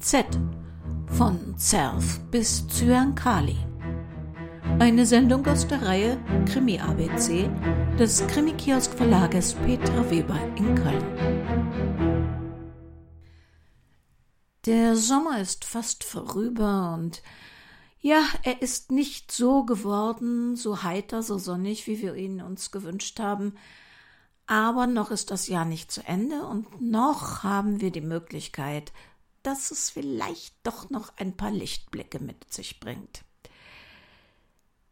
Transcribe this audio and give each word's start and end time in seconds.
Z 0.00 0.26
von 1.08 1.58
Zerf 1.58 2.20
bis 2.30 2.68
Zyankali. 2.68 3.56
Eine 4.78 5.04
Sendung 5.04 5.44
aus 5.44 5.66
der 5.66 5.82
Reihe 5.82 6.18
Krimi 6.46 6.78
ABC 6.78 7.50
des 7.98 8.24
Krimi-Kiosk 8.28 8.94
Verlages 8.94 9.54
Petra 9.54 10.08
Weber 10.08 10.38
in 10.54 10.74
Köln. 10.76 11.04
Der 14.66 14.94
Sommer 14.94 15.40
ist 15.40 15.64
fast 15.64 16.04
vorüber 16.04 16.94
und 16.96 17.20
ja, 17.98 18.22
er 18.44 18.62
ist 18.62 18.92
nicht 18.92 19.32
so 19.32 19.64
geworden, 19.64 20.54
so 20.54 20.84
heiter, 20.84 21.24
so 21.24 21.38
sonnig, 21.38 21.88
wie 21.88 22.00
wir 22.00 22.14
ihn 22.14 22.40
uns 22.40 22.70
gewünscht 22.70 23.18
haben. 23.18 23.54
Aber 24.46 24.86
noch 24.86 25.10
ist 25.10 25.32
das 25.32 25.48
Jahr 25.48 25.64
nicht 25.64 25.90
zu 25.90 26.06
Ende 26.06 26.46
und 26.46 26.80
noch 26.80 27.42
haben 27.42 27.80
wir 27.80 27.90
die 27.90 28.00
Möglichkeit, 28.00 28.92
dass 29.48 29.70
es 29.70 29.88
vielleicht 29.88 30.54
doch 30.62 30.90
noch 30.90 31.16
ein 31.16 31.34
paar 31.34 31.50
Lichtblicke 31.50 32.18
mit 32.18 32.52
sich 32.52 32.80
bringt. 32.80 33.24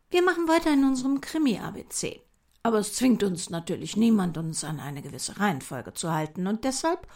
Wir 0.08 0.22
machen 0.22 0.48
weiter 0.48 0.72
in 0.72 0.82
unserem 0.82 1.20
Krimi-ABC. 1.20 2.22
Aber 2.62 2.78
es 2.78 2.94
zwingt 2.94 3.22
uns 3.22 3.50
natürlich 3.50 3.98
niemand, 3.98 4.38
uns 4.38 4.64
an 4.64 4.80
eine 4.80 5.02
gewisse 5.02 5.38
Reihenfolge 5.38 5.92
zu 5.92 6.10
halten, 6.10 6.46
und 6.46 6.64
deshalb 6.64 7.06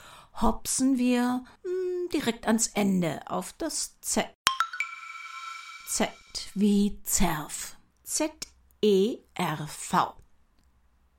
hopsen 0.42 0.98
wir 0.98 1.22
mh, 1.22 1.70
hm, 1.70 2.08
direkt 2.12 2.46
ans 2.46 2.66
Ende 2.66 3.22
auf 3.26 3.54
das 3.54 3.98
Z. 4.02 4.26
Z 5.88 6.10
wie 6.54 7.00
Zerf. 7.04 7.78
Z-E-R-V. 8.04 8.52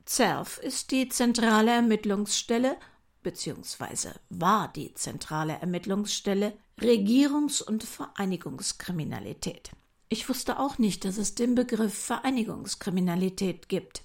ZERF 0.05 0.59
ist 0.59 0.91
die 0.91 1.09
zentrale 1.09 1.71
Ermittlungsstelle 1.71 2.77
beziehungsweise 3.23 4.13
war 4.29 4.67
die 4.69 4.93
zentrale 4.93 5.53
Ermittlungsstelle 5.53 6.53
Regierungs- 6.79 7.61
und 7.61 7.83
Vereinigungskriminalität. 7.83 9.71
Ich 10.09 10.27
wusste 10.27 10.59
auch 10.59 10.77
nicht, 10.77 11.05
dass 11.05 11.17
es 11.17 11.35
den 11.35 11.55
Begriff 11.55 11.93
Vereinigungskriminalität 11.93 13.69
gibt. 13.69 14.03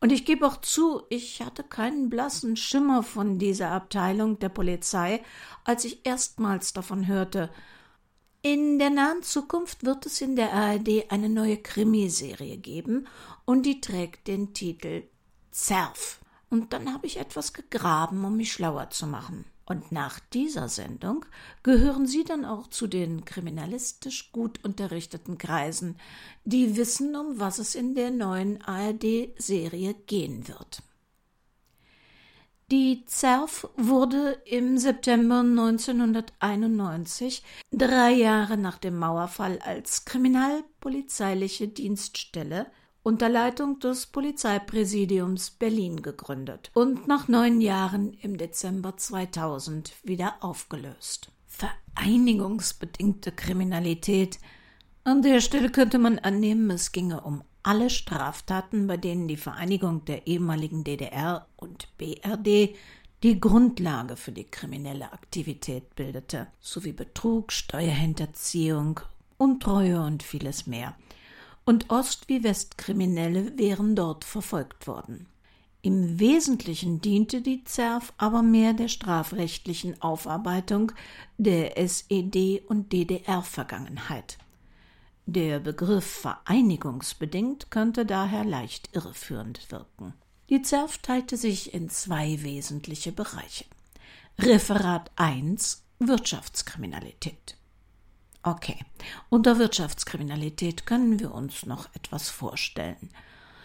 Und 0.00 0.12
ich 0.12 0.26
gebe 0.26 0.46
auch 0.46 0.60
zu, 0.60 1.02
ich 1.08 1.40
hatte 1.40 1.64
keinen 1.64 2.10
blassen 2.10 2.56
Schimmer 2.56 3.02
von 3.02 3.38
dieser 3.38 3.70
Abteilung 3.70 4.38
der 4.38 4.50
Polizei, 4.50 5.24
als 5.64 5.84
ich 5.84 6.04
erstmals 6.04 6.72
davon 6.72 7.06
hörte. 7.06 7.50
In 8.42 8.78
der 8.78 8.90
nahen 8.90 9.22
Zukunft 9.22 9.86
wird 9.86 10.04
es 10.04 10.20
in 10.20 10.36
der 10.36 10.52
ARD 10.52 11.10
eine 11.10 11.30
neue 11.30 11.56
Krimiserie 11.56 12.58
geben 12.58 13.06
und 13.46 13.64
die 13.64 13.80
trägt 13.80 14.28
den 14.28 14.52
Titel 14.52 15.04
Zerf. 15.50 16.20
Und 16.54 16.72
dann 16.72 16.94
habe 16.94 17.08
ich 17.08 17.16
etwas 17.16 17.52
gegraben, 17.52 18.24
um 18.24 18.36
mich 18.36 18.52
schlauer 18.52 18.88
zu 18.90 19.08
machen. 19.08 19.44
Und 19.66 19.90
nach 19.90 20.20
dieser 20.20 20.68
Sendung 20.68 21.26
gehören 21.64 22.06
Sie 22.06 22.22
dann 22.22 22.44
auch 22.44 22.68
zu 22.68 22.86
den 22.86 23.24
kriminalistisch 23.24 24.30
gut 24.30 24.64
unterrichteten 24.64 25.36
Kreisen, 25.36 25.96
die 26.44 26.76
wissen, 26.76 27.16
um 27.16 27.40
was 27.40 27.58
es 27.58 27.74
in 27.74 27.96
der 27.96 28.12
neuen 28.12 28.62
ARD-Serie 28.62 29.94
gehen 30.06 30.46
wird. 30.46 30.84
Die 32.70 33.04
ZERF 33.04 33.68
wurde 33.76 34.40
im 34.44 34.78
September 34.78 35.40
1991, 35.40 37.42
drei 37.72 38.12
Jahre 38.12 38.56
nach 38.56 38.78
dem 38.78 38.96
Mauerfall, 38.96 39.58
als 39.58 40.04
kriminalpolizeiliche 40.04 41.66
Dienststelle 41.66 42.70
unter 43.04 43.28
Leitung 43.28 43.78
des 43.80 44.06
Polizeipräsidiums 44.06 45.50
Berlin 45.50 46.00
gegründet 46.00 46.70
und 46.72 47.06
nach 47.06 47.28
neun 47.28 47.60
Jahren 47.60 48.14
im 48.14 48.38
Dezember 48.38 48.96
2000 48.96 49.92
wieder 50.04 50.36
aufgelöst. 50.40 51.30
Vereinigungsbedingte 51.46 53.30
Kriminalität. 53.30 54.38
An 55.04 55.20
der 55.20 55.42
Stelle 55.42 55.70
könnte 55.70 55.98
man 55.98 56.18
annehmen, 56.18 56.70
es 56.70 56.92
ginge 56.92 57.20
um 57.20 57.44
alle 57.62 57.90
Straftaten, 57.90 58.86
bei 58.86 58.96
denen 58.96 59.28
die 59.28 59.36
Vereinigung 59.36 60.06
der 60.06 60.26
ehemaligen 60.26 60.82
DDR 60.82 61.46
und 61.56 61.88
BRD 61.98 62.74
die 63.22 63.38
Grundlage 63.38 64.16
für 64.16 64.32
die 64.32 64.44
kriminelle 64.44 65.12
Aktivität 65.12 65.94
bildete, 65.94 66.46
sowie 66.58 66.92
Betrug, 66.92 67.52
Steuerhinterziehung, 67.52 69.00
Untreue 69.36 70.00
und 70.00 70.22
vieles 70.22 70.66
mehr 70.66 70.94
und 71.64 71.90
Ost- 71.90 72.28
wie 72.28 72.44
Westkriminelle 72.44 73.58
wären 73.58 73.96
dort 73.96 74.24
verfolgt 74.24 74.86
worden. 74.86 75.26
Im 75.82 76.18
Wesentlichen 76.18 77.00
diente 77.00 77.42
die 77.42 77.62
ZERF 77.64 78.14
aber 78.16 78.42
mehr 78.42 78.72
der 78.72 78.88
strafrechtlichen 78.88 80.00
Aufarbeitung 80.00 80.92
der 81.36 81.76
SED- 81.76 82.62
und 82.66 82.92
DDR-Vergangenheit. 82.92 84.38
Der 85.26 85.58
Begriff 85.58 86.06
vereinigungsbedingt 86.06 87.70
könnte 87.70 88.06
daher 88.06 88.44
leicht 88.44 88.94
irreführend 88.94 89.70
wirken. 89.70 90.14
Die 90.50 90.62
ZERF 90.62 90.98
teilte 90.98 91.36
sich 91.36 91.74
in 91.74 91.88
zwei 91.88 92.42
wesentliche 92.42 93.12
Bereiche. 93.12 93.64
Referat 94.38 95.10
1 95.16 95.82
Wirtschaftskriminalität 95.98 97.56
Okay. 98.44 98.76
Unter 99.30 99.58
Wirtschaftskriminalität 99.58 100.84
können 100.84 101.18
wir 101.18 101.32
uns 101.32 101.64
noch 101.64 101.88
etwas 101.94 102.28
vorstellen. 102.28 103.08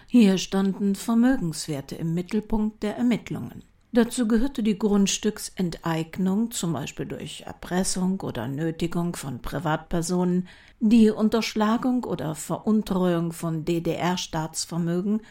Hier 0.08 0.38
standen 0.38 0.96
Vermögenswerte 0.96 1.96
im 1.96 2.14
Mittelpunkt 2.14 2.82
der 2.82 2.96
Ermittlungen. 2.96 3.64
Dazu 3.92 4.28
gehörte 4.28 4.64
die 4.64 4.80
Grundstücksenteignung, 4.80 6.52
zum 6.52 6.74
Beispiel 6.74 7.08
durch 7.08 7.42
Erpressung 7.42 8.22
oder 8.22 8.48
Nötigung 8.48 9.16
von 9.16 9.42
Privatpersonen, 9.42 10.48
die 10.80 11.10
Unterschlagung 11.10 12.06
oder 12.06 12.34
Veruntreuung 12.36 13.34
von 13.34 13.66
DDR-Staatsvermögen 13.66 15.22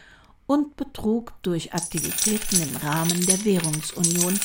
und 0.45 0.75
Betrug 0.75 1.33
durch 1.41 1.73
Aktivitäten 1.73 2.61
im 2.61 2.75
Rahmen 2.75 3.25
der 3.25 3.43
Währungsunion 3.45 4.39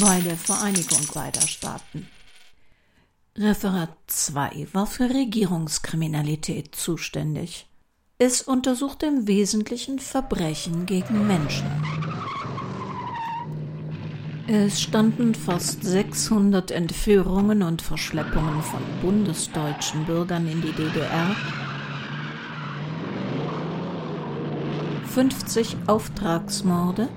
bei 0.00 0.20
der 0.20 0.36
Vereinigung 0.36 1.00
beider 1.12 1.40
Staaten. 1.40 2.08
Referat 3.38 3.90
2 4.06 4.68
war 4.72 4.86
für 4.86 5.10
Regierungskriminalität 5.10 6.74
zuständig. 6.74 7.66
Es 8.18 8.40
untersuchte 8.40 9.04
im 9.04 9.26
Wesentlichen 9.26 9.98
Verbrechen 9.98 10.86
gegen 10.86 11.26
Menschen. 11.26 11.66
Es 14.46 14.80
standen 14.80 15.34
fast 15.34 15.84
600 15.84 16.70
Entführungen 16.70 17.62
und 17.62 17.82
Verschleppungen 17.82 18.62
von 18.62 18.80
bundesdeutschen 19.02 20.06
Bürgern 20.06 20.48
in 20.48 20.62
die 20.62 20.72
DDR, 20.72 21.36
50 25.12 25.76
Auftragsmorde, 25.86 27.08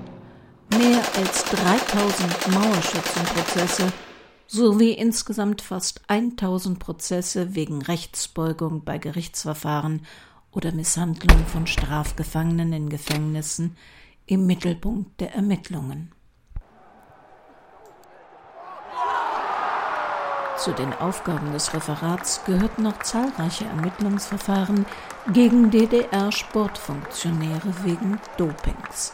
mehr 0.76 1.02
als 1.16 1.44
3000 1.44 2.54
Mauerschützenprozesse 2.54 3.90
sowie 4.50 4.92
insgesamt 4.92 5.62
fast 5.62 6.02
1000 6.08 6.80
Prozesse 6.80 7.54
wegen 7.54 7.82
Rechtsbeugung 7.82 8.82
bei 8.82 8.98
Gerichtsverfahren 8.98 10.04
oder 10.50 10.72
Misshandlung 10.72 11.46
von 11.46 11.68
Strafgefangenen 11.68 12.72
in 12.72 12.88
Gefängnissen 12.88 13.76
im 14.26 14.46
Mittelpunkt 14.46 15.20
der 15.20 15.34
Ermittlungen. 15.34 16.10
Zu 20.56 20.72
den 20.72 20.92
Aufgaben 20.94 21.52
des 21.52 21.72
Referats 21.72 22.44
gehörten 22.44 22.82
noch 22.82 22.98
zahlreiche 22.98 23.66
Ermittlungsverfahren 23.66 24.84
gegen 25.32 25.70
DDR-Sportfunktionäre 25.70 27.72
wegen 27.84 28.18
Dopings. 28.36 29.12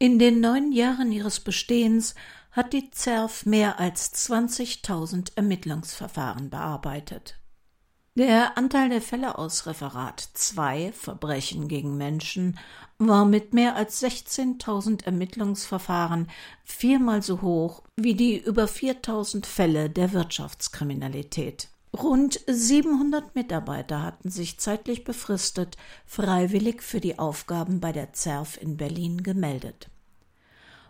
In 0.00 0.20
den 0.20 0.40
neun 0.40 0.70
Jahren 0.70 1.10
ihres 1.10 1.40
Bestehens 1.40 2.14
hat 2.52 2.72
die 2.72 2.90
ZERF 2.90 3.46
mehr 3.46 3.80
als 3.80 4.12
20.000 4.14 5.32
Ermittlungsverfahren 5.34 6.50
bearbeitet. 6.50 7.40
Der 8.14 8.56
Anteil 8.56 8.90
der 8.90 9.00
Fälle 9.00 9.38
aus 9.38 9.66
Referat 9.66 10.20
2 10.20 10.92
Verbrechen 10.92 11.66
gegen 11.66 11.96
Menschen 11.96 12.58
war 12.98 13.24
mit 13.24 13.54
mehr 13.54 13.74
als 13.74 14.00
16.000 14.00 15.04
Ermittlungsverfahren 15.04 16.28
viermal 16.64 17.22
so 17.22 17.42
hoch 17.42 17.82
wie 17.96 18.14
die 18.14 18.38
über 18.38 18.64
4.000 18.64 19.46
Fälle 19.46 19.90
der 19.90 20.12
Wirtschaftskriminalität. 20.12 21.68
Rund 21.96 22.40
700 22.46 23.34
Mitarbeiter 23.34 24.02
hatten 24.02 24.30
sich 24.30 24.58
zeitlich 24.58 25.04
befristet 25.04 25.76
freiwillig 26.06 26.82
für 26.82 27.00
die 27.00 27.18
Aufgaben 27.18 27.80
bei 27.80 27.92
der 27.92 28.12
ZERF 28.12 28.60
in 28.60 28.76
Berlin 28.76 29.22
gemeldet. 29.22 29.88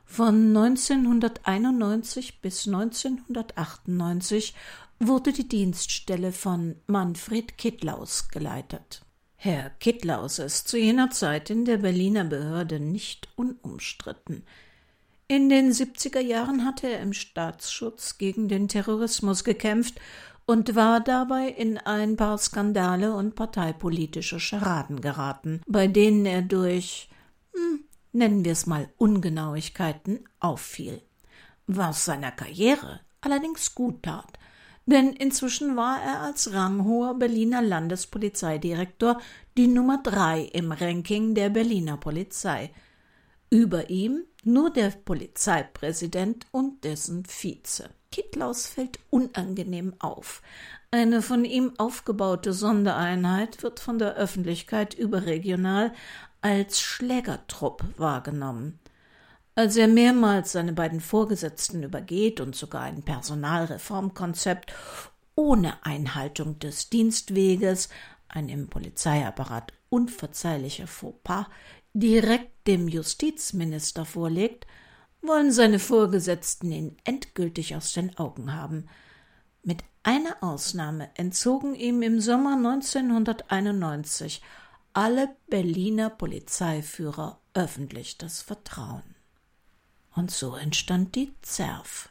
Von 0.05 0.57
1991 0.57 2.41
bis 2.41 2.67
1998 2.67 4.55
wurde 4.99 5.33
die 5.33 5.47
Dienststelle 5.47 6.33
von 6.33 6.77
Manfred 6.87 7.59
Kittlaus 7.59 8.29
geleitet. 8.29 9.03
Herr 9.37 9.71
Kittlaus 9.71 10.41
ist 10.41 10.67
zu 10.67 10.79
jener 10.79 11.11
Zeit 11.11 11.51
in 11.51 11.65
der 11.65 11.77
Berliner 11.77 12.25
Behörde 12.25 12.81
nicht 12.81 13.29
unumstritten. 13.37 14.43
In 15.29 15.49
den 15.49 15.71
70er 15.71 16.21
Jahren 16.21 16.65
hatte 16.65 16.89
er 16.89 17.01
im 17.01 17.13
Staatsschutz 17.13 18.19
gegen 18.19 18.49
den 18.49 18.67
Terrorismus 18.67 19.45
gekämpft 19.45 20.01
und 20.49 20.75
war 20.75 21.01
dabei 21.01 21.49
in 21.49 21.77
ein 21.77 22.17
paar 22.17 22.39
Skandale 22.39 23.13
und 23.15 23.35
parteipolitische 23.35 24.41
Scharaden 24.41 25.03
geraten, 25.03 25.61
bei 25.67 25.89
denen 25.89 26.25
er 26.25 26.41
durch, 26.41 27.11
hm, 27.53 27.85
nennen 28.13 28.47
wir 28.47 28.53
es 28.53 28.65
mal, 28.65 28.89
Ungenauigkeiten 28.97 30.25
auffiel. 30.41 31.03
Was 31.67 32.07
seiner 32.07 32.31
Karriere 32.31 33.01
allerdings 33.21 33.75
gut 33.75 34.05
tat, 34.05 34.39
denn 34.87 35.13
inzwischen 35.13 35.77
war 35.77 36.01
er 36.03 36.23
als 36.23 36.55
ranghoher 36.55 37.19
Berliner 37.19 37.61
Landespolizeidirektor 37.61 39.21
die 39.59 39.69
Nummer 39.69 40.01
drei 40.03 40.45
im 40.45 40.73
Ranking 40.73 41.35
der 41.35 41.51
Berliner 41.51 41.99
Polizei. 41.99 42.71
Über 43.51 43.91
ihm 43.91 44.25
nur 44.45 44.71
der 44.71 44.93
Polizeipräsident 44.93 46.47
und 46.53 46.85
dessen 46.85 47.25
Vize. 47.27 47.91
Kittlaus 48.11 48.67
fällt 48.67 48.99
unangenehm 49.11 49.95
auf. 49.99 50.43
Eine 50.91 51.21
von 51.21 51.45
ihm 51.45 51.73
aufgebaute 51.79 52.53
Sondereinheit 52.53 53.63
wird 53.63 53.81
von 53.81 53.99
der 53.99 54.15
Öffentlichkeit 54.15 54.95
überregional 54.95 55.93
als 56.41 56.81
Schlägertrupp 56.81 57.85
wahrgenommen. 57.97 58.79
Als 59.55 59.77
er 59.77 59.89
mehrmals 59.89 60.53
seine 60.53 60.73
beiden 60.73 61.01
Vorgesetzten 61.01 61.83
übergeht 61.83 62.41
und 62.41 62.55
sogar 62.55 62.83
ein 62.83 63.03
Personalreformkonzept 63.03 64.73
ohne 65.35 65.85
Einhaltung 65.85 66.59
des 66.61 66.91
Dienstweges, 66.91 67.89
ein 68.29 68.49
im 68.49 68.69
Polizeiapparat 68.69 69.73
unverzeihlicher 69.91 70.87
Fauxpas, 70.87 71.47
direkt 71.93 72.67
dem 72.67 72.89
Justizminister 72.89 74.05
vorlegt, 74.05 74.67
wollen 75.23 75.53
seine 75.53 75.79
Vorgesetzten 75.79 76.73
ihn 76.73 76.97
endgültig 77.05 77.75
aus 77.77 77.93
den 77.93 78.17
Augen 78.19 78.55
haben. 78.55 78.89
Mit 79.63 79.85
einer 80.03 80.37
Ausnahme 80.41 81.11
entzogen 81.15 81.75
ihm 81.75 82.03
im 82.03 82.21
Sommer 82.21 82.57
1991 82.57 84.43
alle 84.93 85.29
Berliner 85.49 86.11
Polizeiführer 86.11 87.41
öffentlich 87.55 88.19
das 88.19 88.43
Vertrauen. 88.43 89.03
Und 90.15 90.31
so 90.31 90.57
entstand 90.57 91.15
die 91.15 91.33
ZERF. 91.43 92.09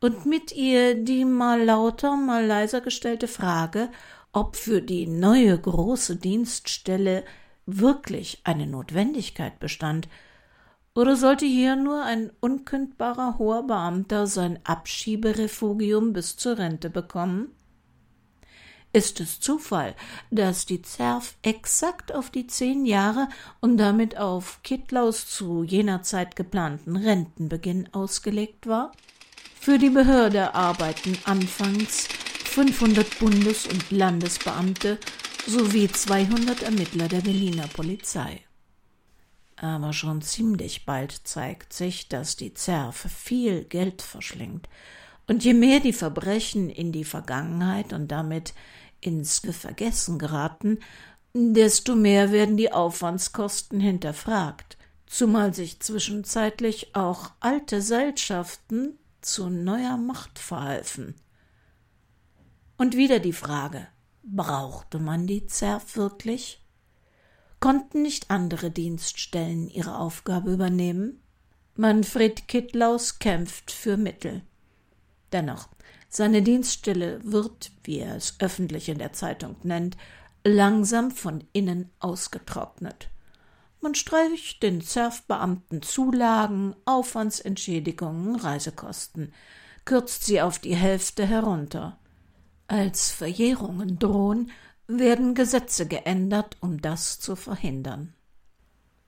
Und 0.00 0.26
mit 0.26 0.52
ihr 0.52 0.94
die 0.94 1.24
mal 1.24 1.62
lauter, 1.62 2.16
mal 2.16 2.44
leiser 2.46 2.80
gestellte 2.80 3.28
Frage, 3.28 3.90
ob 4.32 4.56
für 4.56 4.82
die 4.82 5.06
neue 5.06 5.58
große 5.58 6.16
Dienststelle 6.16 7.24
wirklich 7.64 8.40
eine 8.44 8.66
Notwendigkeit 8.66 9.58
bestand, 9.58 10.08
oder 10.96 11.14
sollte 11.14 11.44
hier 11.44 11.76
nur 11.76 12.02
ein 12.02 12.32
unkündbarer 12.40 13.36
hoher 13.38 13.66
Beamter 13.66 14.26
sein 14.26 14.58
Abschieberefugium 14.64 16.14
bis 16.14 16.38
zur 16.38 16.56
Rente 16.56 16.88
bekommen? 16.88 17.48
Ist 18.94 19.20
es 19.20 19.38
Zufall, 19.40 19.94
dass 20.30 20.64
die 20.64 20.80
ZERF 20.80 21.36
exakt 21.42 22.14
auf 22.14 22.30
die 22.30 22.46
zehn 22.46 22.86
Jahre 22.86 23.28
und 23.60 23.76
damit 23.76 24.16
auf 24.16 24.60
Kittlaus 24.62 25.28
zu 25.28 25.64
jener 25.64 26.02
Zeit 26.02 26.34
geplanten 26.34 26.96
Rentenbeginn 26.96 27.92
ausgelegt 27.92 28.66
war? 28.66 28.92
Für 29.60 29.76
die 29.78 29.90
Behörde 29.90 30.54
arbeiten 30.54 31.18
anfangs 31.24 32.08
500 32.44 33.18
Bundes- 33.18 33.66
und 33.66 33.90
Landesbeamte 33.90 34.96
sowie 35.46 35.88
200 35.88 36.62
Ermittler 36.62 37.08
der 37.08 37.20
Berliner 37.20 37.68
Polizei. 37.68 38.45
Aber 39.56 39.92
schon 39.92 40.20
ziemlich 40.20 40.84
bald 40.84 41.12
zeigt 41.24 41.72
sich, 41.72 42.08
dass 42.08 42.36
die 42.36 42.52
ZERF 42.52 43.06
viel 43.10 43.64
Geld 43.64 44.02
verschlingt. 44.02 44.68
Und 45.26 45.44
je 45.44 45.54
mehr 45.54 45.80
die 45.80 45.94
Verbrechen 45.94 46.68
in 46.70 46.92
die 46.92 47.04
Vergangenheit 47.04 47.92
und 47.92 48.08
damit 48.08 48.54
ins 49.00 49.38
Vergessen 49.38 50.18
geraten, 50.18 50.78
desto 51.32 51.96
mehr 51.96 52.32
werden 52.32 52.56
die 52.56 52.72
Aufwandskosten 52.72 53.80
hinterfragt, 53.80 54.76
zumal 55.06 55.54
sich 55.54 55.80
zwischenzeitlich 55.80 56.94
auch 56.94 57.32
alte 57.40 57.82
Seilschaften 57.82 58.98
zu 59.20 59.48
neuer 59.48 59.96
Macht 59.96 60.38
verhalfen. 60.38 61.14
Und 62.78 62.96
wieder 62.96 63.20
die 63.20 63.32
Frage, 63.32 63.86
brauchte 64.22 64.98
man 64.98 65.26
die 65.26 65.46
ZERF 65.46 65.96
wirklich? 65.96 66.62
Konnten 67.60 68.02
nicht 68.02 68.30
andere 68.30 68.70
Dienststellen 68.70 69.68
ihre 69.68 69.98
Aufgabe 69.98 70.52
übernehmen? 70.52 71.22
Manfred 71.74 72.48
Kittlaus 72.48 73.18
kämpft 73.18 73.70
für 73.70 73.96
Mittel. 73.96 74.42
Dennoch, 75.32 75.68
seine 76.08 76.42
Dienststelle 76.42 77.20
wird, 77.24 77.72
wie 77.84 77.98
er 77.98 78.16
es 78.16 78.36
öffentlich 78.38 78.88
in 78.88 78.98
der 78.98 79.12
Zeitung 79.12 79.56
nennt, 79.62 79.96
langsam 80.44 81.10
von 81.10 81.44
innen 81.52 81.90
ausgetrocknet. 81.98 83.08
Man 83.80 83.94
streicht 83.94 84.62
den 84.62 84.80
Zerfbeamten 84.80 85.82
Zulagen, 85.82 86.74
Aufwandsentschädigungen, 86.86 88.36
Reisekosten, 88.36 89.32
kürzt 89.84 90.24
sie 90.24 90.40
auf 90.40 90.58
die 90.58 90.74
Hälfte 90.74 91.26
herunter. 91.26 91.98
Als 92.68 93.10
Verjährungen 93.10 93.98
drohen, 93.98 94.50
werden 94.88 95.34
Gesetze 95.34 95.86
geändert, 95.86 96.56
um 96.60 96.80
das 96.80 97.18
zu 97.18 97.36
verhindern. 97.36 98.14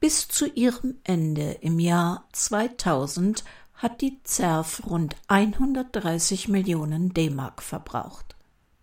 Bis 0.00 0.28
zu 0.28 0.46
ihrem 0.46 0.98
Ende 1.04 1.52
im 1.60 1.78
Jahr 1.78 2.28
2000 2.32 3.44
hat 3.74 4.00
die 4.00 4.22
ZERF 4.22 4.82
rund 4.86 5.16
130 5.28 6.48
Millionen 6.48 7.14
D-Mark 7.14 7.62
verbraucht. 7.62 8.36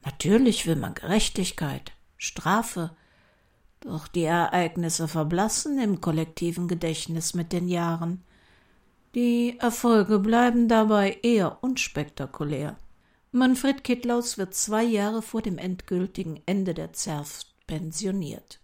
Natürlich 0.03 0.67
will 0.67 0.75
man 0.75 0.93
Gerechtigkeit, 0.93 1.91
Strafe, 2.17 2.91
doch 3.81 4.07
die 4.07 4.23
Ereignisse 4.23 5.07
verblassen 5.07 5.79
im 5.79 6.01
kollektiven 6.01 6.67
Gedächtnis 6.67 7.33
mit 7.33 7.51
den 7.51 7.67
Jahren. 7.67 8.23
Die 9.15 9.57
Erfolge 9.59 10.19
bleiben 10.19 10.67
dabei 10.67 11.19
eher 11.21 11.63
unspektakulär. 11.63 12.75
Manfred 13.35 13.83
Kittlaus 13.83 14.37
wird 14.37 14.53
zwei 14.53 14.81
Jahre 14.81 15.21
vor 15.21 15.41
dem 15.41 15.57
endgültigen 15.57 16.41
Ende 16.45 16.73
der 16.73 16.93
ZERF 16.93 17.41
pensioniert. 17.67 18.61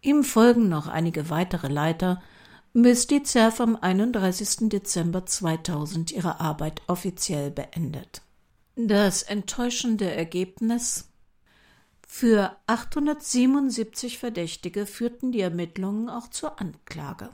Ihm 0.00 0.24
folgen 0.24 0.70
noch 0.70 0.88
einige 0.88 1.28
weitere 1.28 1.68
Leiter, 1.68 2.22
bis 2.72 3.08
die 3.08 3.22
ZERF 3.22 3.60
am 3.60 3.76
31. 3.76 4.70
Dezember 4.70 5.26
2000 5.26 6.12
ihre 6.12 6.40
Arbeit 6.40 6.80
offiziell 6.86 7.50
beendet. 7.50 8.22
Das 8.74 9.22
enttäuschende 9.22 10.10
Ergebnis 10.10 11.10
für 12.06 12.56
877 12.68 14.16
Verdächtige 14.16 14.86
führten 14.86 15.30
die 15.30 15.42
Ermittlungen 15.42 16.08
auch 16.08 16.28
zur 16.28 16.58
Anklage. 16.58 17.28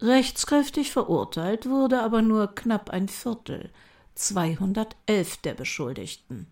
Rechtskräftig 0.00 0.92
verurteilt 0.92 1.68
wurde 1.68 2.00
aber 2.00 2.22
nur 2.22 2.54
knapp 2.54 2.90
ein 2.90 3.08
Viertel, 3.08 3.72
211 4.20 5.38
der 5.38 5.54
Beschuldigten, 5.54 6.46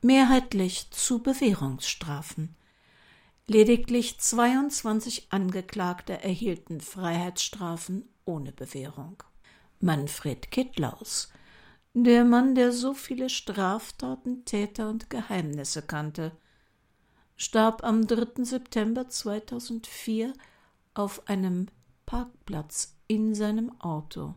mehrheitlich 0.00 0.90
zu 0.92 1.20
Bewährungsstrafen. 1.20 2.54
Lediglich 3.48 4.20
22 4.20 5.26
Angeklagte 5.30 6.22
erhielten 6.22 6.80
Freiheitsstrafen 6.80 8.08
ohne 8.24 8.52
Bewährung. 8.52 9.22
Manfred 9.80 10.52
Kittlaus, 10.52 11.32
der 11.94 12.24
Mann, 12.24 12.54
der 12.54 12.70
so 12.70 12.94
viele 12.94 13.28
Straftaten, 13.28 14.44
Täter 14.44 14.88
und 14.88 15.10
Geheimnisse 15.10 15.82
kannte, 15.82 16.30
starb 17.36 17.82
am 17.82 18.06
3. 18.06 18.44
September 18.44 19.08
2004 19.08 20.32
auf 20.94 21.28
einem 21.28 21.66
Parkplatz 22.06 22.94
in 23.08 23.34
seinem 23.34 23.78
Auto. 23.80 24.34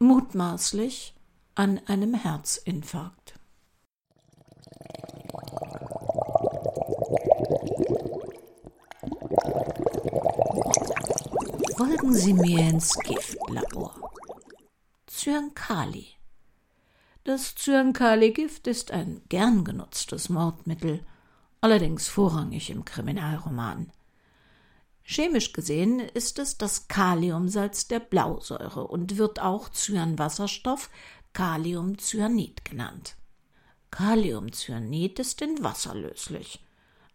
Mutmaßlich 0.00 1.14
an 1.58 1.80
einem 1.86 2.14
Herzinfarkt. 2.14 3.34
Folgen 11.76 12.14
Sie 12.14 12.32
mir 12.32 12.60
ins 12.60 12.96
Giftlabor. 13.00 14.12
Zyankali. 15.08 16.06
Das 17.24 17.56
Zyankali-Gift 17.56 18.68
ist 18.68 18.92
ein 18.92 19.22
gern 19.28 19.64
genutztes 19.64 20.28
Mordmittel, 20.28 21.04
allerdings 21.60 22.06
vorrangig 22.06 22.70
im 22.70 22.84
Kriminalroman. 22.84 23.90
Chemisch 25.10 25.54
gesehen 25.54 26.00
ist 26.00 26.38
es 26.38 26.58
das 26.58 26.86
Kaliumsalz 26.86 27.88
der 27.88 27.98
Blausäure 27.98 28.86
und 28.86 29.16
wird 29.16 29.40
auch 29.40 29.70
Cyanwasserstoff, 29.70 30.90
Kaliumcyanid 31.38 32.64
genannt. 32.64 33.16
Kaliumcyanid 33.92 35.20
ist 35.20 35.40
in 35.40 35.62
Wasser 35.62 35.94
löslich. 35.94 36.66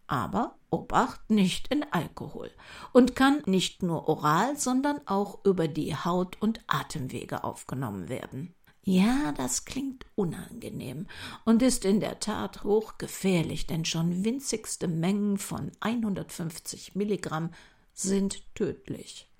aber 0.06 0.56
Obacht 0.70 1.28
nicht 1.28 1.68
in 1.68 1.84
Alkohol 1.92 2.50
und 2.94 3.14
kann 3.14 3.42
nicht 3.44 3.82
nur 3.82 4.08
oral, 4.08 4.56
sondern 4.56 5.06
auch 5.06 5.44
über 5.44 5.68
die 5.68 5.94
Haut- 5.94 6.40
und 6.40 6.60
Atemwege 6.68 7.44
aufgenommen 7.44 8.08
werden. 8.08 8.54
Ja, 8.82 9.32
das 9.32 9.66
klingt 9.66 10.06
unangenehm 10.14 11.06
und 11.44 11.60
ist 11.60 11.84
in 11.84 12.00
der 12.00 12.18
Tat 12.18 12.64
hochgefährlich, 12.64 13.66
denn 13.66 13.84
schon 13.84 14.24
winzigste 14.24 14.88
Mengen 14.88 15.36
von 15.36 15.70
150 15.80 16.94
Milligramm 16.94 17.50
sind 17.92 18.54
tödlich. 18.54 19.30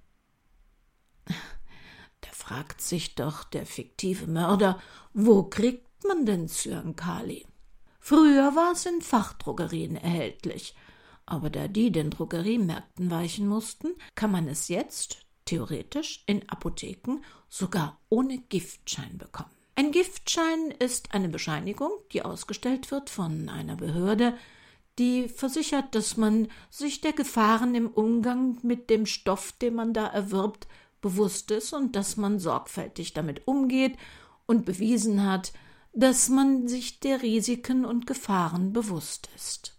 Fragt 2.34 2.80
sich 2.80 3.14
doch 3.14 3.44
der 3.44 3.64
fiktive 3.64 4.26
Mörder, 4.26 4.80
wo 5.12 5.44
kriegt 5.44 6.04
man 6.04 6.26
denn 6.26 6.48
Zyankali? 6.48 7.46
Früher 8.00 8.56
war 8.56 8.72
es 8.72 8.84
in 8.86 9.00
Fachdrogerien 9.02 9.94
erhältlich, 9.96 10.74
aber 11.26 11.48
da 11.48 11.68
die 11.68 11.92
den 11.92 12.10
Drogeriemärkten 12.10 13.08
weichen 13.08 13.46
mussten, 13.46 13.94
kann 14.16 14.32
man 14.32 14.48
es 14.48 14.66
jetzt 14.66 15.18
theoretisch 15.44 16.24
in 16.26 16.46
Apotheken 16.48 17.20
sogar 17.48 18.00
ohne 18.08 18.38
Giftschein 18.38 19.16
bekommen. 19.16 19.50
Ein 19.76 19.92
Giftschein 19.92 20.72
ist 20.80 21.14
eine 21.14 21.28
Bescheinigung, 21.28 21.92
die 22.12 22.22
ausgestellt 22.22 22.90
wird 22.90 23.10
von 23.10 23.48
einer 23.48 23.76
Behörde, 23.76 24.36
die 24.98 25.28
versichert, 25.28 25.94
dass 25.94 26.16
man 26.16 26.48
sich 26.68 27.00
der 27.00 27.12
Gefahren 27.12 27.76
im 27.76 27.86
Umgang 27.88 28.58
mit 28.62 28.90
dem 28.90 29.06
Stoff, 29.06 29.52
den 29.52 29.76
man 29.76 29.92
da 29.92 30.06
erwirbt, 30.08 30.66
bewusst 31.04 31.50
ist 31.50 31.74
und 31.74 31.96
dass 31.96 32.16
man 32.16 32.38
sorgfältig 32.38 33.12
damit 33.12 33.46
umgeht 33.46 33.98
und 34.46 34.64
bewiesen 34.64 35.26
hat, 35.26 35.52
dass 35.92 36.30
man 36.30 36.66
sich 36.66 36.98
der 36.98 37.20
Risiken 37.20 37.84
und 37.84 38.06
Gefahren 38.06 38.72
bewusst 38.72 39.28
ist. 39.36 39.78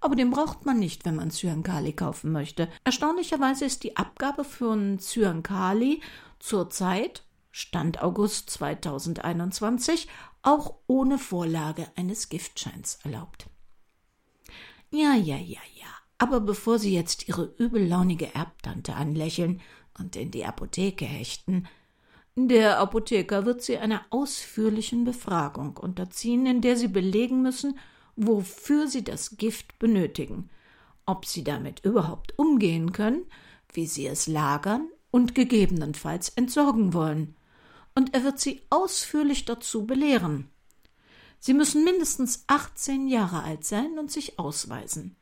Aber 0.00 0.16
den 0.16 0.30
braucht 0.30 0.64
man 0.64 0.78
nicht, 0.78 1.04
wenn 1.04 1.14
man 1.14 1.30
Zyankali 1.30 1.92
kaufen 1.92 2.32
möchte. 2.32 2.68
Erstaunlicherweise 2.84 3.66
ist 3.66 3.82
die 3.82 3.98
Abgabe 3.98 4.44
von 4.44 4.98
Zyankali 4.98 6.00
zurzeit, 6.38 7.22
Stand 7.50 8.02
August 8.02 8.48
2021, 8.48 10.08
auch 10.40 10.76
ohne 10.86 11.18
Vorlage 11.18 11.86
eines 11.96 12.30
Giftscheins 12.30 12.98
erlaubt. 13.04 13.46
Ja, 14.90 15.14
ja, 15.14 15.36
ja, 15.36 15.60
ja. 15.78 15.88
Aber 16.16 16.40
bevor 16.40 16.78
Sie 16.78 16.94
jetzt 16.94 17.28
Ihre 17.28 17.44
übellaunige 17.58 18.34
Erbtante 18.34 18.94
anlächeln 18.94 19.60
und 19.98 20.16
in 20.16 20.30
die 20.30 20.44
Apotheke 20.44 21.04
hechten, 21.04 21.68
der 22.34 22.78
Apotheker 22.78 23.44
wird 23.44 23.60
Sie 23.60 23.76
einer 23.76 24.06
ausführlichen 24.08 25.04
Befragung 25.04 25.76
unterziehen, 25.76 26.46
in 26.46 26.62
der 26.62 26.78
Sie 26.78 26.88
belegen 26.88 27.42
müssen, 27.42 27.78
wofür 28.16 28.88
Sie 28.88 29.04
das 29.04 29.36
Gift 29.36 29.78
benötigen, 29.78 30.48
ob 31.04 31.26
Sie 31.26 31.44
damit 31.44 31.84
überhaupt 31.84 32.38
umgehen 32.38 32.92
können, 32.92 33.26
wie 33.74 33.86
Sie 33.86 34.06
es 34.06 34.26
lagern 34.26 34.88
und 35.10 35.34
gegebenenfalls 35.34 36.30
entsorgen 36.30 36.94
wollen. 36.94 37.36
Und 37.94 38.14
er 38.14 38.24
wird 38.24 38.40
Sie 38.40 38.62
ausführlich 38.70 39.44
dazu 39.44 39.86
belehren. 39.86 40.48
Sie 41.38 41.52
müssen 41.52 41.84
mindestens 41.84 42.44
18 42.46 43.08
Jahre 43.08 43.42
alt 43.42 43.66
sein 43.66 43.98
und 43.98 44.10
sich 44.10 44.38
ausweisen. 44.38 45.16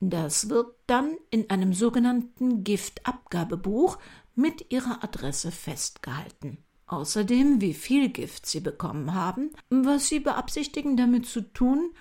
Das 0.00 0.48
wird 0.48 0.74
dann 0.86 1.18
in 1.30 1.50
einem 1.50 1.74
sogenannten 1.74 2.64
Giftabgabebuch 2.64 3.98
mit 4.34 4.72
ihrer 4.72 5.04
Adresse 5.04 5.52
festgehalten. 5.52 6.58
Außerdem, 6.86 7.60
wie 7.60 7.74
viel 7.74 8.08
Gift 8.08 8.46
sie 8.46 8.60
bekommen 8.60 9.14
haben, 9.14 9.50
was 9.68 10.08
sie 10.08 10.20
beabsichtigen 10.20 10.96
damit 10.96 11.26
zu 11.26 11.42
tun, 11.52 11.92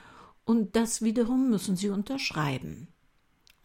und 0.45 0.75
das 0.75 1.03
wiederum 1.03 1.49
müssen 1.49 1.75
sie 1.75 1.89
unterschreiben. 1.89 2.87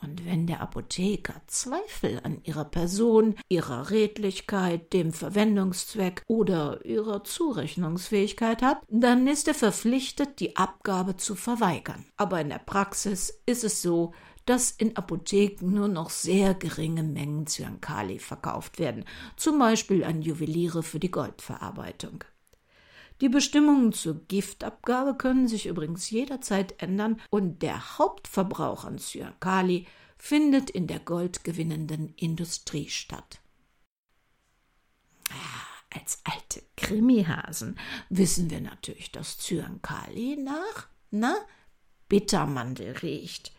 Und 0.04 0.26
wenn 0.26 0.46
der 0.46 0.60
Apotheker 0.60 1.40
Zweifel 1.46 2.20
an 2.22 2.38
ihrer 2.44 2.66
Person, 2.66 3.36
ihrer 3.48 3.90
Redlichkeit, 3.90 4.92
dem 4.92 5.12
Verwendungszweck 5.12 6.22
oder 6.26 6.84
ihrer 6.84 7.24
Zurechnungsfähigkeit 7.24 8.60
hat, 8.60 8.78
dann 8.88 9.26
ist 9.26 9.48
er 9.48 9.54
verpflichtet, 9.54 10.40
die 10.40 10.56
Abgabe 10.56 11.16
zu 11.16 11.34
verweigern. 11.34 12.04
Aber 12.16 12.40
in 12.40 12.50
der 12.50 12.58
Praxis 12.58 13.40
ist 13.46 13.64
es 13.64 13.80
so, 13.80 14.12
dass 14.44 14.70
in 14.72 14.94
Apotheken 14.96 15.70
nur 15.70 15.88
noch 15.88 16.10
sehr 16.10 16.54
geringe 16.54 17.02
Mengen 17.02 17.46
Zyankali 17.46 18.18
verkauft 18.18 18.78
werden, 18.78 19.04
zum 19.36 19.58
Beispiel 19.58 20.04
an 20.04 20.20
Juweliere 20.20 20.82
für 20.82 21.00
die 21.00 21.10
Goldverarbeitung. 21.10 22.24
Die 23.20 23.28
Bestimmungen 23.28 23.92
zur 23.92 24.26
Giftabgabe 24.26 25.16
können 25.16 25.48
sich 25.48 25.66
übrigens 25.66 26.10
jederzeit 26.10 26.82
ändern 26.82 27.20
und 27.30 27.62
der 27.62 27.98
Hauptverbrauch 27.98 28.84
an 28.84 28.98
Zyankali 28.98 29.86
findet 30.18 30.70
in 30.70 30.86
der 30.86 31.00
goldgewinnenden 31.00 32.14
Industrie 32.16 32.88
statt. 32.88 33.40
Ah, 35.30 35.96
als 35.96 36.20
alte 36.24 36.62
Krimihasen 36.76 37.78
wissen 38.08 38.50
wir 38.50 38.60
natürlich, 38.60 39.12
dass 39.12 39.38
Zyankali 39.38 40.36
nach, 40.36 40.88
na, 41.10 41.36
Bittermandel 42.08 42.92
riecht 42.98 43.52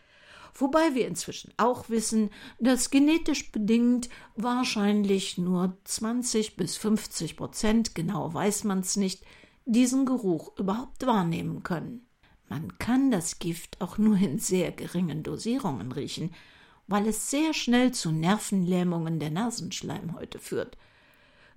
wobei 0.55 0.95
wir 0.95 1.07
inzwischen 1.07 1.53
auch 1.57 1.89
wissen, 1.89 2.31
dass 2.59 2.89
genetisch 2.89 3.51
bedingt 3.51 4.09
wahrscheinlich 4.35 5.37
nur 5.37 5.77
20 5.83 6.55
bis 6.55 6.77
50 6.77 7.35
Prozent, 7.37 7.93
genau 7.93 8.33
weiß 8.33 8.63
man 8.63 8.79
es 8.79 8.95
nicht, 8.95 9.23
diesen 9.65 10.05
Geruch 10.05 10.57
überhaupt 10.57 11.05
wahrnehmen 11.05 11.63
können. 11.63 12.07
Man 12.47 12.77
kann 12.77 13.09
das 13.11 13.39
Gift 13.39 13.81
auch 13.81 13.97
nur 13.97 14.17
in 14.17 14.37
sehr 14.37 14.71
geringen 14.71 15.23
Dosierungen 15.23 15.91
riechen, 15.91 16.31
weil 16.87 17.07
es 17.07 17.31
sehr 17.31 17.53
schnell 17.53 17.91
zu 17.91 18.11
Nervenlähmungen 18.11 19.19
der 19.19 19.31
Nasenschleimhäute 19.31 20.37
führt. 20.37 20.77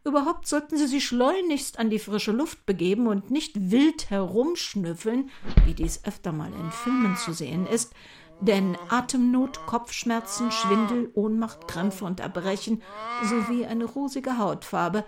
Überhaupt 0.05 0.47
sollten 0.49 0.79
Sie 0.79 0.87
sich 0.87 1.05
schleunigst 1.05 1.79
an 1.79 1.91
die 1.91 1.99
frische 1.99 2.33
Luft 2.33 2.65
begeben 2.65 3.09
und 3.09 3.31
nicht 3.31 3.71
wild 3.71 4.09
herumschnüffeln, 4.09 5.29
wie 5.67 5.75
dies 5.75 6.05
öfter 6.05 6.33
mal 6.33 6.53
in 6.53 6.71
Filmen 6.71 7.17
zu 7.17 7.35
sehen 7.35 7.67
ist, 7.67 7.93
denn 8.41 8.79
Atemnot, 8.89 9.67
Kopfschmerzen, 9.67 10.51
Schwindel, 10.53 11.11
Ohnmacht, 11.15 11.67
Krämpfe 11.69 12.05
und 12.05 12.21
Erbrechen 12.21 12.83
sowie 13.25 13.67
eine 13.67 13.85
rosige 13.85 14.39
Hautfarbe 14.39 15.05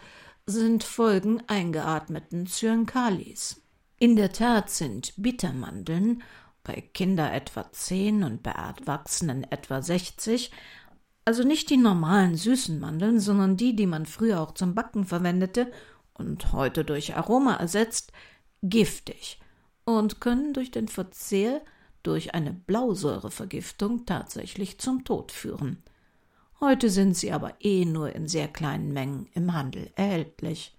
sind 0.51 0.85
Folgen 0.85 1.43
eingeatmeten 1.47 2.47
Zyankalis. 2.47 3.63
In 3.99 4.17
der 4.17 4.33
Tat 4.33 4.71
sind 4.71 5.15
Bittermandeln 5.17 6.23
bei 6.63 6.83
Kindern 6.93 7.33
etwa 7.33 7.71
zehn 7.73 8.23
und 8.25 8.43
bei 8.43 8.51
Erwachsenen 8.51 9.45
etwa 9.45 9.83
sechzig, 9.83 10.51
also 11.25 11.45
nicht 11.45 11.71
die 11.71 11.77
normalen 11.77 12.35
süßen 12.35 12.79
Mandeln, 12.81 13.21
sondern 13.21 13.57
die, 13.57 13.77
die 13.77 13.87
man 13.87 14.07
früher 14.07 14.41
auch 14.41 14.53
zum 14.53 14.75
Backen 14.75 15.05
verwendete 15.05 15.71
und 16.15 16.53
heute 16.53 16.85
durch 16.85 17.17
Aroma 17.17 17.55
ersetzt, 17.55 18.13
giftig 18.63 19.39
und 19.85 20.21
können 20.21 20.53
durch 20.53 20.71
den 20.71 20.89
Verzehr 20.89 21.63
durch 22.03 22.35
eine 22.35 22.53
Blausäurevergiftung 22.53 24.07
tatsächlich 24.07 24.79
zum 24.79 25.05
Tod 25.05 25.33
führen. 25.33 25.83
Heute 26.61 26.91
sind 26.91 27.17
sie 27.17 27.33
aber 27.33 27.55
eh 27.61 27.87
nur 27.87 28.15
in 28.15 28.29
sehr 28.29 28.47
kleinen 28.47 28.93
Mengen 28.93 29.29
im 29.33 29.55
Handel 29.55 29.91
erhältlich. 29.97 30.77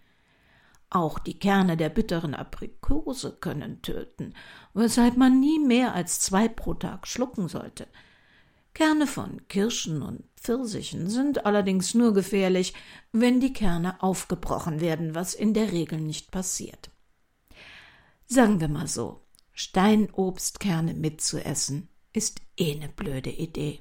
Auch 0.91 1.17
die 1.17 1.39
Kerne 1.39 1.75
der 1.75 1.89
bitteren 1.89 2.35
Aprikose 2.35 3.31
können 3.31 3.81
töten, 3.81 4.35
weshalb 4.73 5.17
man 5.17 5.39
nie 5.39 5.57
mehr 5.57 5.95
als 5.95 6.19
zwei 6.19 6.47
pro 6.47 6.75
Tag 6.75 7.07
schlucken 7.07 7.47
sollte. 7.47 7.87
Kerne 8.73 9.07
von 9.07 9.47
Kirschen 9.47 10.01
und 10.01 10.23
Pfirsichen 10.35 11.09
sind 11.09 11.45
allerdings 11.45 11.93
nur 11.93 12.13
gefährlich, 12.13 12.73
wenn 13.11 13.39
die 13.39 13.53
Kerne 13.53 14.01
aufgebrochen 14.03 14.81
werden, 14.81 15.15
was 15.15 15.33
in 15.33 15.53
der 15.53 15.71
Regel 15.71 15.99
nicht 15.99 16.31
passiert. 16.31 16.91
Sagen 18.27 18.61
wir 18.61 18.69
mal 18.69 18.87
so, 18.87 19.21
Steinobstkerne 19.53 20.93
mitzuessen, 20.93 21.89
ist 22.13 22.41
eh 22.57 22.75
ne 22.75 22.89
blöde 22.89 23.29
Idee. 23.29 23.79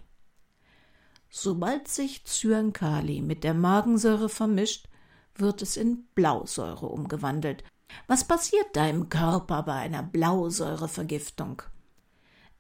Sobald 1.30 1.86
sich 1.86 2.24
Zyankali 2.24 3.22
mit 3.22 3.44
der 3.44 3.54
Magensäure 3.54 4.28
vermischt, 4.28 4.88
wird 5.36 5.62
es 5.62 5.76
in 5.76 6.04
Blausäure 6.16 6.86
umgewandelt. 6.86 7.62
Was 8.08 8.24
passiert 8.24 8.66
da 8.74 8.88
im 8.88 9.08
Körper 9.08 9.62
bei 9.62 9.74
einer 9.74 10.02
Blausäurevergiftung? 10.02 11.62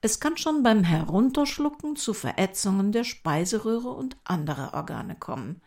Es 0.00 0.20
kann 0.20 0.36
schon 0.36 0.62
beim 0.62 0.84
Herunterschlucken 0.84 1.96
zu 1.96 2.14
Verätzungen 2.14 2.92
der 2.92 3.04
Speiseröhre 3.04 3.90
und 3.90 4.16
anderer 4.24 4.72
Organe 4.74 5.16
kommen. 5.16 5.60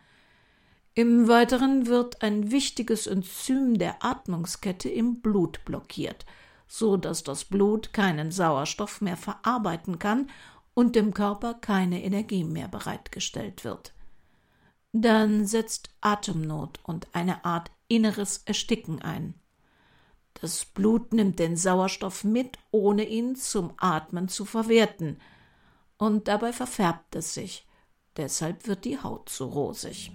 Im 0.94 1.28
Weiteren 1.28 1.86
wird 1.86 2.22
ein 2.22 2.50
wichtiges 2.50 3.06
Enzym 3.06 3.78
der 3.78 4.02
Atmungskette 4.02 4.88
im 4.88 5.20
Blut 5.20 5.62
blockiert– 5.66 6.24
so 6.66 6.96
dass 6.96 7.22
das 7.22 7.44
Blut 7.44 7.92
keinen 7.92 8.30
Sauerstoff 8.30 9.00
mehr 9.00 9.16
verarbeiten 9.16 9.98
kann 9.98 10.30
und 10.74 10.96
dem 10.96 11.14
Körper 11.14 11.54
keine 11.54 12.02
Energie 12.02 12.44
mehr 12.44 12.68
bereitgestellt 12.68 13.64
wird. 13.64 13.94
Dann 14.92 15.46
setzt 15.46 15.90
Atemnot 16.00 16.80
und 16.84 17.08
eine 17.14 17.44
Art 17.44 17.70
inneres 17.88 18.42
Ersticken 18.44 19.02
ein. 19.02 19.34
Das 20.34 20.64
Blut 20.64 21.12
nimmt 21.12 21.38
den 21.38 21.56
Sauerstoff 21.56 22.24
mit, 22.24 22.58
ohne 22.70 23.04
ihn 23.08 23.36
zum 23.36 23.72
Atmen 23.78 24.28
zu 24.28 24.44
verwerten. 24.44 25.18
und 25.96 26.26
dabei 26.26 26.52
verfärbt 26.52 27.14
es 27.14 27.34
sich. 27.34 27.66
Deshalb 28.16 28.66
wird 28.66 28.84
die 28.84 28.98
Haut 28.98 29.28
so 29.28 29.46
rosig. 29.46 30.12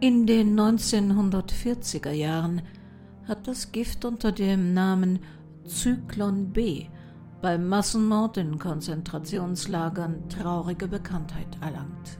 In 0.00 0.26
den 0.26 0.58
1940er 0.58 2.10
Jahren 2.10 2.62
hat 3.26 3.46
das 3.46 3.72
Gift 3.72 4.04
unter 4.04 4.32
dem 4.32 4.74
Namen 4.74 5.20
Zyklon 5.64 6.52
B 6.52 6.88
beim 7.46 7.68
Massenmord 7.68 8.38
in 8.38 8.58
Konzentrationslagern 8.58 10.28
traurige 10.28 10.88
Bekanntheit 10.88 11.46
erlangt. 11.60 12.18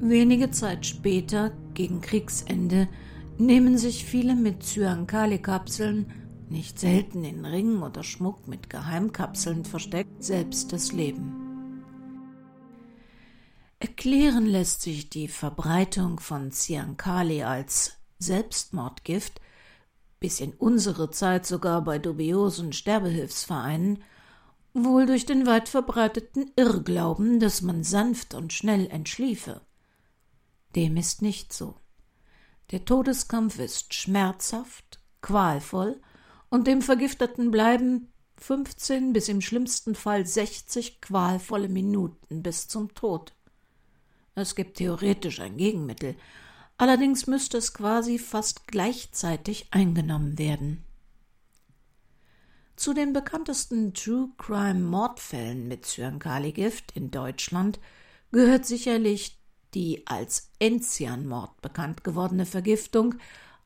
Wenige 0.00 0.50
Zeit 0.50 0.86
später, 0.86 1.52
gegen 1.74 2.00
Kriegsende, 2.00 2.88
nehmen 3.36 3.76
sich 3.76 4.06
viele 4.06 4.34
mit 4.34 4.62
Cyankali-Kapseln, 4.62 6.06
nicht 6.48 6.78
selten 6.78 7.22
in 7.22 7.44
Ringen 7.44 7.82
oder 7.82 8.02
Schmuck 8.02 8.48
mit 8.48 8.70
Geheimkapseln 8.70 9.66
versteckt, 9.66 10.24
selbst 10.24 10.72
das 10.72 10.92
Leben. 10.92 11.82
Erklären 13.78 14.46
lässt 14.46 14.80
sich 14.80 15.10
die 15.10 15.28
Verbreitung 15.28 16.18
von 16.18 16.50
Cyankali 16.50 17.42
als 17.42 17.98
Selbstmordgift 18.18 19.38
bis 20.24 20.40
in 20.40 20.54
unsere 20.54 21.10
Zeit 21.10 21.44
sogar 21.44 21.84
bei 21.84 21.98
dubiosen 21.98 22.72
Sterbehilfsvereinen, 22.72 24.02
wohl 24.72 25.04
durch 25.04 25.26
den 25.26 25.44
weit 25.44 25.68
verbreiteten 25.68 26.50
Irrglauben, 26.56 27.40
dass 27.40 27.60
man 27.60 27.84
sanft 27.84 28.32
und 28.32 28.50
schnell 28.50 28.86
entschliefe. 28.86 29.60
Dem 30.76 30.96
ist 30.96 31.20
nicht 31.20 31.52
so. 31.52 31.74
Der 32.70 32.86
Todeskampf 32.86 33.58
ist 33.58 33.92
schmerzhaft, 33.92 34.98
qualvoll, 35.20 36.00
und 36.48 36.66
dem 36.68 36.80
Vergifteten 36.80 37.50
bleiben 37.50 38.10
15 38.38 39.12
bis 39.12 39.28
im 39.28 39.42
schlimmsten 39.42 39.94
Fall 39.94 40.24
60 40.24 41.02
qualvolle 41.02 41.68
Minuten 41.68 42.42
bis 42.42 42.66
zum 42.66 42.94
Tod. 42.94 43.34
Es 44.34 44.54
gibt 44.54 44.78
theoretisch 44.78 45.40
ein 45.40 45.58
Gegenmittel, 45.58 46.16
Allerdings 46.76 47.26
müsste 47.26 47.58
es 47.58 47.72
quasi 47.72 48.18
fast 48.18 48.66
gleichzeitig 48.66 49.68
eingenommen 49.70 50.38
werden. 50.38 50.84
Zu 52.76 52.92
den 52.92 53.12
bekanntesten 53.12 53.94
True 53.94 54.30
Crime 54.36 54.80
Mordfällen 54.80 55.68
mit 55.68 55.86
Cyankali-Gift 55.86 56.92
in 56.96 57.12
Deutschland 57.12 57.78
gehört 58.32 58.66
sicherlich 58.66 59.38
die 59.74 60.06
als 60.06 60.50
Enzian-Mord 60.58 61.60
bekannt 61.62 62.02
gewordene 62.02 62.46
Vergiftung 62.46 63.14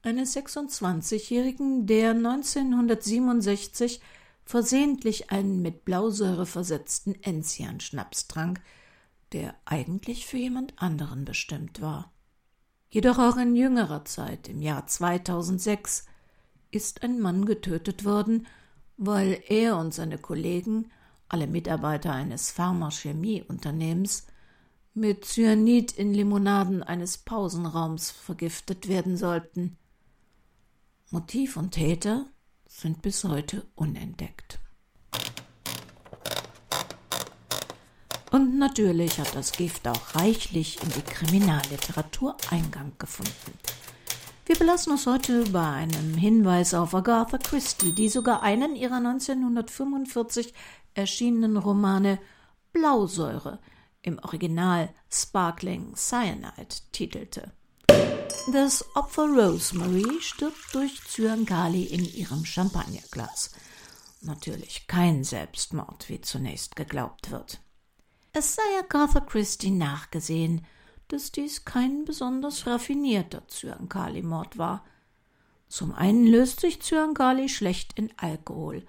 eines 0.03 0.37
26-Jährigen, 0.37 1.87
der 1.87 2.11
1967 2.11 4.01
versehentlich 4.45 5.31
einen 5.31 5.61
mit 5.63 5.85
Blausäure 5.85 6.47
versetzten 6.47 7.15
Enzian-Schnaps 7.15 8.29
trank, 8.29 8.61
der 9.33 9.55
eigentlich 9.65 10.27
für 10.27 10.39
jemand 10.39 10.81
anderen 10.81 11.25
bestimmt 11.25 11.81
war. 11.81 12.13
Jedoch 12.91 13.19
auch 13.19 13.37
in 13.37 13.55
jüngerer 13.55 14.05
Zeit, 14.05 14.49
im 14.49 14.63
Jahr 14.63 14.87
2006, 14.87 16.07
ist 16.71 17.03
ein 17.03 17.21
Mann 17.21 17.45
getötet 17.45 18.05
worden, 18.05 18.47
weil 18.97 19.43
er 19.49 19.77
und 19.77 19.93
seine 19.93 20.19
Kollegen, 20.19 20.91
alle 21.29 21.47
Mitarbeiter 21.47 22.13
eines 22.13 22.51
Pharmachemieunternehmens, 22.51 24.27
mit 24.95 25.27
Cyanid 25.27 25.93
in 25.93 26.13
Limonaden 26.15 26.83
eines 26.83 27.19
Pausenraums 27.19 28.11
vergiftet 28.11 28.89
werden 28.89 29.17
sollten. 29.17 29.77
Motiv 31.11 31.57
und 31.57 31.73
Täter 31.73 32.27
sind 32.67 33.03
bis 33.03 33.25
heute 33.25 33.67
unentdeckt. 33.75 34.59
Und 38.31 38.59
natürlich 38.59 39.19
hat 39.19 39.35
das 39.35 39.53
Gift 39.53 39.89
auch 39.89 40.15
reichlich 40.15 40.83
in 40.83 40.91
die 40.91 41.03
Kriminalliteratur 41.03 42.37
Eingang 42.51 42.93
gefunden. 42.99 43.53
Wir 44.45 44.57
belassen 44.57 44.93
uns 44.93 45.07
heute 45.07 45.45
bei 45.51 45.67
einem 45.67 46.15
Hinweis 46.15 46.73
auf 46.75 46.95
Agatha 46.95 47.39
Christie, 47.39 47.93
die 47.93 48.09
sogar 48.09 48.43
einen 48.43 48.77
ihrer 48.77 48.97
1945 48.97 50.55
erschienenen 50.95 51.57
Romane 51.57 52.19
Blausäure 52.73 53.59
im 54.03 54.19
Original 54.21 54.89
Sparkling 55.11 55.95
Cyanide 55.97 56.77
titelte. 56.93 57.53
Das 58.53 58.85
Opfer 58.95 59.27
Rosemary 59.27 60.21
stirbt 60.21 60.73
durch 60.75 60.99
Zyankali 61.09 61.85
in 61.85 62.05
ihrem 62.05 62.47
Champagnerglas. 62.47 63.51
Natürlich 64.23 64.87
kein 64.87 65.25
Selbstmord, 65.25 66.09
wie 66.09 66.23
zunächst 66.23 66.75
geglaubt 66.75 67.31
wird. 67.31 67.61
Es 68.33 68.55
sei 68.55 68.63
Agatha 68.79 69.21
Christie 69.21 69.71
nachgesehen, 69.71 70.67
dass 71.09 71.33
dies 71.33 71.65
kein 71.65 72.05
besonders 72.05 72.67
raffinierter 72.67 73.49
Zyankali-Mord 73.49 74.59
war. 74.59 74.85
Zum 75.69 75.95
einen 75.95 76.27
löst 76.27 76.61
sich 76.61 76.83
Zyankali 76.83 77.49
schlecht 77.49 77.99
in 77.99 78.13
Alkohol, 78.19 78.87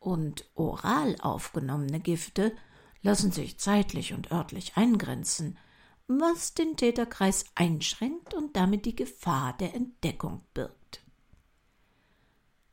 und 0.00 0.44
oral 0.54 1.16
aufgenommene 1.20 1.98
Gifte 1.98 2.54
lassen 3.00 3.32
sich 3.32 3.58
zeitlich 3.58 4.12
und 4.12 4.32
örtlich 4.32 4.76
eingrenzen, 4.76 5.56
was 6.08 6.52
den 6.52 6.76
Täterkreis 6.76 7.46
einschränkt 7.54 8.34
und 8.34 8.54
damit 8.56 8.84
die 8.84 8.96
Gefahr 8.96 9.56
der 9.56 9.74
Entdeckung 9.74 10.42
birgt. 10.52 11.02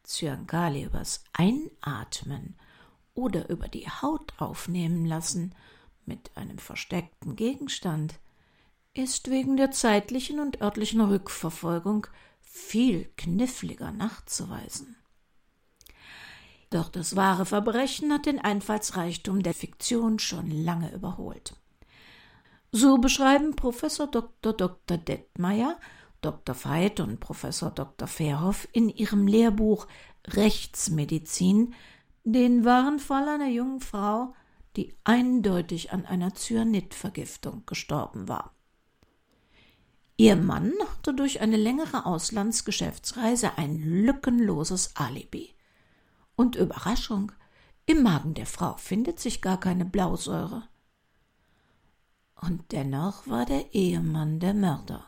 Zyankali 0.04 0.84
übers 0.84 1.24
Einatmen 1.32 2.58
oder 3.14 3.50
über 3.50 3.70
die 3.70 3.88
Haut 3.88 4.34
aufnehmen 4.40 5.06
lassen– 5.06 5.54
mit 6.12 6.36
einem 6.36 6.58
versteckten 6.58 7.38
Gegenstand 7.38 8.20
ist 8.94 9.32
wegen 9.32 9.56
der 9.56 9.72
zeitlichen 9.72 10.42
und 10.42 10.62
örtlichen 10.62 11.00
Rückverfolgung 11.00 12.06
viel 12.42 13.06
kniffliger 13.16 13.94
nachzuweisen. 13.94 14.98
Doch 16.70 16.90
das 16.90 17.16
wahre 17.16 17.46
Verbrechen 17.46 18.12
hat 18.12 18.26
den 18.26 18.40
Einfallsreichtum 18.40 19.42
der 19.42 19.54
Fiktion 19.54 20.20
schon 20.20 20.52
lange 20.52 20.92
überholt. 20.94 21.56
So 22.74 22.98
beschreiben 22.98 23.56
Professor 23.56 24.08
Dr. 24.08 24.52
Dr. 24.52 24.98
Detmeier, 24.98 25.80
Dr. 26.20 26.56
Veit 26.66 27.00
und 27.00 27.22
Professor 27.22 27.72
Dr. 27.72 28.10
Verhoff 28.10 28.68
in 28.74 28.90
ihrem 28.90 29.28
Lehrbuch 29.28 29.88
Rechtsmedizin 30.28 31.74
den 32.26 32.66
wahren 32.66 33.00
Fall 33.00 33.30
einer 33.30 33.50
jungen 33.50 33.80
Frau, 33.80 34.34
die 34.76 34.96
eindeutig 35.04 35.92
an 35.92 36.06
einer 36.06 36.34
Cyanidvergiftung 36.34 37.66
gestorben 37.66 38.28
war. 38.28 38.54
Ihr 40.18 40.36
Mann 40.36 40.74
hatte 40.88 41.14
durch 41.14 41.42
eine 41.42 41.58
längere 41.58 42.06
Auslandsgeschäftsreise 42.06 43.58
ein 43.58 43.82
lückenloses 43.82 44.96
Alibi. 44.96 45.56
Und 46.36 46.56
Überraschung, 46.56 47.32
im 47.86 48.04
Magen 48.04 48.36
der 48.36 48.46
Frau 48.46 48.78
findet 48.78 49.20
sich 49.20 49.42
gar 49.42 49.60
keine 49.60 49.86
Blausäure. 49.86 50.68
Und 52.36 52.72
dennoch 52.72 53.28
war 53.28 53.46
der 53.46 53.74
Ehemann 53.74 54.40
der 54.40 54.54
Mörder. 54.54 55.06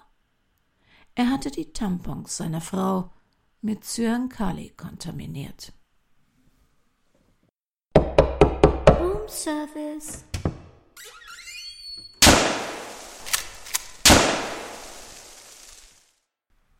Er 1.15 1.29
hatte 1.29 1.51
die 1.51 1.71
Tampons 1.73 2.37
seiner 2.37 2.61
Frau 2.61 3.11
mit 3.61 3.83
Cyankali 3.83 4.71
kontaminiert. 4.71 5.73
Service. 9.29 10.25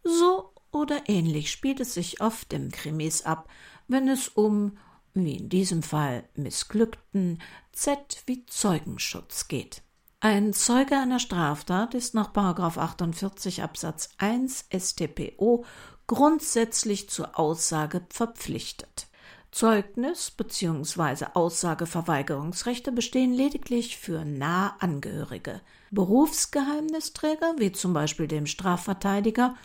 So 0.04 0.54
oder 0.72 1.04
ähnlich 1.08 1.52
spielt 1.52 1.80
es 1.80 1.94
sich 1.94 2.22
oft 2.22 2.54
im 2.54 2.72
Krimis 2.72 3.24
ab, 3.24 3.50
wenn 3.88 4.08
es 4.08 4.28
um, 4.28 4.78
wie 5.14 5.38
in 5.38 5.50
diesem 5.50 5.84
Fall, 5.84 6.28
missglückten 6.36 7.42
Z 7.72 8.24
wie 8.26 8.46
Zeugenschutz 8.46 9.48
geht. 9.48 9.82
Ein 10.20 10.54
Zeuge 10.54 10.98
einer 10.98 11.20
Straftat 11.20 11.94
ist 11.94 12.14
nach 12.14 12.34
48 12.36 13.62
Absatz 13.62 14.10
1 14.18 14.70
StPO 14.74 15.66
grundsätzlich 16.08 17.10
zur 17.10 17.38
Aussage 17.38 18.06
verpflichtet. 18.10 19.08
Zeugnis 19.54 20.32
bzw. 20.32 21.28
Aussageverweigerungsrechte 21.36 22.92
bestehen 22.92 23.32
lediglich 23.32 24.00
für 24.00 24.26
Nahangehörige, 24.26 25.62
Berufsgeheimnisträger 25.92 27.54
wie 27.60 27.72
zum 27.72 27.94
Beispiel 27.94 28.28
dem 28.28 28.48
Strafverteidiger 28.48 29.56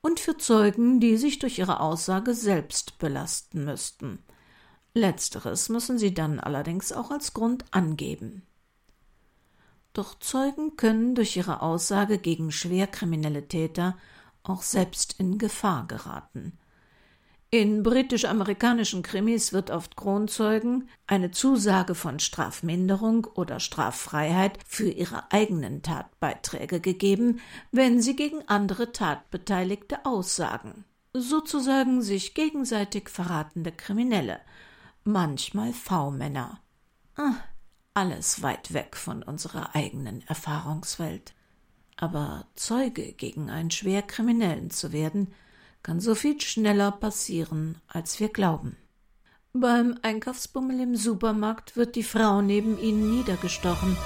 und 0.00 0.20
für 0.20 0.36
Zeugen, 0.36 1.00
die 1.00 1.16
sich 1.16 1.40
durch 1.40 1.58
ihre 1.58 1.80
Aussage 1.80 2.34
selbst 2.34 3.00
belasten 3.00 3.64
müssten. 3.64 4.20
Letzteres 4.94 5.68
müssen 5.68 5.98
sie 5.98 6.14
dann 6.14 6.38
allerdings 6.38 6.92
auch 6.92 7.10
als 7.10 7.34
Grund 7.34 7.64
angeben. 7.72 8.46
Doch 9.92 10.16
Zeugen 10.20 10.76
können 10.76 11.16
durch 11.16 11.36
ihre 11.36 11.62
Aussage 11.62 12.18
gegen 12.18 12.52
schwerkriminelle 12.52 13.48
Täter 13.48 13.98
auch 14.44 14.62
selbst 14.62 15.18
in 15.18 15.38
Gefahr 15.38 15.88
geraten. 15.88 16.58
In 17.54 17.82
britisch-amerikanischen 17.82 19.02
Krimis 19.02 19.52
wird 19.52 19.70
oft 19.70 19.94
Kronzeugen 19.94 20.88
eine 21.06 21.32
Zusage 21.32 21.94
von 21.94 22.18
Strafminderung 22.18 23.26
oder 23.26 23.60
Straffreiheit 23.60 24.58
für 24.66 24.88
ihre 24.88 25.30
eigenen 25.30 25.82
Tatbeiträge 25.82 26.80
gegeben, 26.80 27.40
wenn 27.70 28.00
sie 28.00 28.16
gegen 28.16 28.48
andere 28.48 28.92
Tatbeteiligte 28.92 30.06
aussagen. 30.06 30.86
Sozusagen 31.12 32.00
sich 32.00 32.32
gegenseitig 32.32 33.10
verratende 33.10 33.70
Kriminelle, 33.70 34.40
manchmal 35.04 35.74
V-Männer. 35.74 36.58
Ah, 37.16 37.34
alles 37.92 38.40
weit 38.40 38.72
weg 38.72 38.96
von 38.96 39.22
unserer 39.22 39.74
eigenen 39.74 40.26
Erfahrungswelt. 40.26 41.34
Aber 41.98 42.46
Zeuge 42.54 43.12
gegen 43.12 43.50
einen 43.50 43.70
Schwerkriminellen 43.70 44.70
zu 44.70 44.90
werden, 44.92 45.34
kann 45.82 46.00
so 46.00 46.14
viel 46.14 46.40
schneller 46.40 46.92
passieren, 46.92 47.76
als 47.88 48.20
wir 48.20 48.28
glauben. 48.28 48.76
Beim 49.52 49.98
Einkaufsbummel 50.02 50.80
im 50.80 50.96
Supermarkt 50.96 51.76
wird 51.76 51.96
die 51.96 52.02
Frau 52.02 52.40
neben 52.40 52.78
ihnen 52.78 53.10
niedergestochen, 53.10 53.96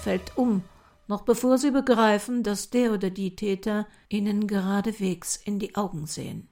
fällt 0.00 0.36
um, 0.36 0.62
noch 1.08 1.22
bevor 1.22 1.58
sie 1.58 1.70
begreifen, 1.70 2.42
dass 2.42 2.70
der 2.70 2.92
oder 2.92 3.10
die 3.10 3.36
Täter 3.36 3.86
ihnen 4.08 4.46
geradewegs 4.46 5.36
in 5.36 5.58
die 5.58 5.74
Augen 5.74 6.06
sehen. 6.06 6.48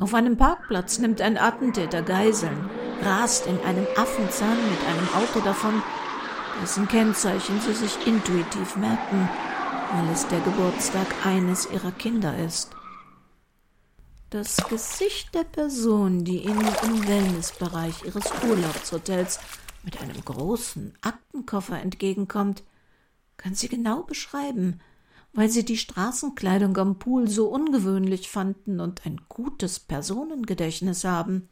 Auf 0.00 0.14
einem 0.14 0.36
Parkplatz 0.36 0.98
nimmt 0.98 1.20
ein 1.20 1.36
Attentäter 1.36 2.02
Geiseln, 2.02 2.70
rast 3.02 3.46
in 3.46 3.60
einem 3.60 3.86
Affenzahn 3.96 4.56
mit 4.70 4.80
einem 4.88 5.08
Auto 5.14 5.40
davon, 5.44 5.82
dessen 6.62 6.88
Kennzeichen 6.88 7.60
sie 7.60 7.74
sich 7.74 8.06
intuitiv 8.06 8.76
merken 8.76 9.28
weil 9.94 10.10
es 10.10 10.26
der 10.26 10.40
Geburtstag 10.40 11.06
eines 11.24 11.70
ihrer 11.70 11.92
Kinder 11.92 12.36
ist. 12.36 12.70
Das 14.30 14.56
Gesicht 14.68 15.32
der 15.36 15.44
Person, 15.44 16.24
die 16.24 16.38
ihnen 16.38 16.68
im 16.82 17.06
Wellnessbereich 17.06 18.04
ihres 18.04 18.24
Urlaubshotels 18.42 19.38
mit 19.84 20.00
einem 20.00 20.20
großen 20.24 20.94
Aktenkoffer 21.00 21.80
entgegenkommt, 21.80 22.64
kann 23.36 23.54
sie 23.54 23.68
genau 23.68 24.02
beschreiben, 24.02 24.80
weil 25.32 25.48
sie 25.48 25.64
die 25.64 25.78
Straßenkleidung 25.78 26.76
am 26.76 26.98
Pool 26.98 27.28
so 27.28 27.46
ungewöhnlich 27.46 28.28
fanden 28.28 28.80
und 28.80 29.06
ein 29.06 29.20
gutes 29.28 29.78
Personengedächtnis 29.78 31.04
haben. 31.04 31.48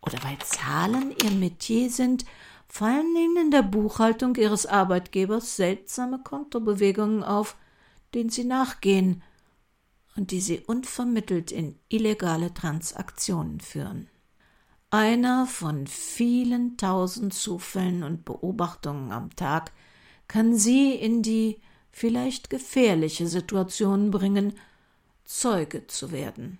Oder 0.00 0.22
weil 0.22 0.38
Zahlen 0.38 1.12
ihr 1.24 1.32
Metier 1.32 1.90
sind 1.90 2.24
fallen 2.70 3.14
Ihnen 3.16 3.36
in 3.36 3.50
der 3.50 3.62
Buchhaltung 3.62 4.34
Ihres 4.36 4.64
Arbeitgebers 4.64 5.56
seltsame 5.56 6.20
Kontobewegungen 6.20 7.22
auf, 7.22 7.56
denen 8.14 8.30
Sie 8.30 8.44
nachgehen 8.44 9.22
und 10.16 10.30
die 10.30 10.40
Sie 10.40 10.60
unvermittelt 10.60 11.52
in 11.52 11.78
illegale 11.88 12.54
Transaktionen 12.54 13.60
führen. 13.60 14.08
Einer 14.90 15.46
von 15.46 15.86
vielen 15.86 16.76
tausend 16.76 17.34
Zufällen 17.34 18.02
und 18.02 18.24
Beobachtungen 18.24 19.12
am 19.12 19.34
Tag 19.36 19.72
kann 20.28 20.56
Sie 20.56 20.94
in 20.94 21.22
die 21.22 21.60
vielleicht 21.90 22.50
gefährliche 22.50 23.26
Situation 23.26 24.10
bringen, 24.10 24.54
Zeuge 25.24 25.86
zu 25.86 26.10
werden 26.12 26.58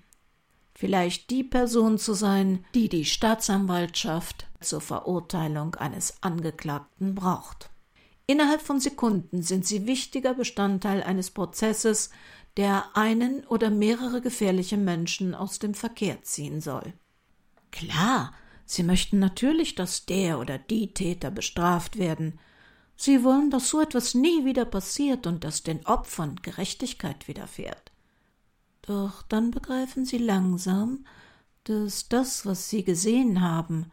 vielleicht 0.81 1.29
die 1.29 1.45
Person 1.45 1.99
zu 1.99 2.15
sein, 2.15 2.65
die 2.75 2.89
die 2.89 3.05
Staatsanwaltschaft 3.05 4.50
zur 4.61 4.81
Verurteilung 4.81 5.75
eines 5.75 6.23
Angeklagten 6.23 7.15
braucht. 7.15 7.71
Innerhalb 8.27 8.63
von 8.63 8.79
Sekunden 8.79 9.43
sind 9.43 9.67
sie 9.67 9.87
wichtiger 9.87 10.35
Bestandteil 10.35 11.03
eines 11.03 11.33
Prozesses, 11.33 12.11
der 12.57 12.85
einen 12.95 13.45
oder 13.47 13.71
mehrere 13.71 14.21
gefährliche 14.21 14.77
Menschen 14.77 15.35
aus 15.35 15.59
dem 15.59 15.75
Verkehr 15.75 16.23
ziehen 16.23 16.61
soll. 16.61 16.93
Klar, 17.73 18.33
sie 18.65 18.83
möchten 18.83 19.19
natürlich, 19.19 19.75
dass 19.75 20.07
der 20.07 20.39
oder 20.39 20.59
die 20.59 20.95
Täter 20.95 21.31
bestraft 21.31 21.99
werden. 21.99 22.39
Sie 22.97 23.25
wollen, 23.25 23.51
dass 23.51 23.69
so 23.69 23.81
etwas 23.81 24.15
nie 24.15 24.45
wieder 24.45 24.65
passiert 24.65 25.27
und 25.27 25.43
dass 25.43 25.63
den 25.63 25.85
Opfern 25.87 26.37
Gerechtigkeit 26.43 27.27
widerfährt. 27.29 27.91
Doch 28.83 29.23
dann 29.23 29.51
begreifen 29.51 30.05
sie 30.05 30.19
langsam, 30.19 31.05
dass 31.65 32.09
das, 32.09 32.47
was 32.47 32.69
sie 32.69 32.85
gesehen 32.85 33.41
haben 33.41 33.91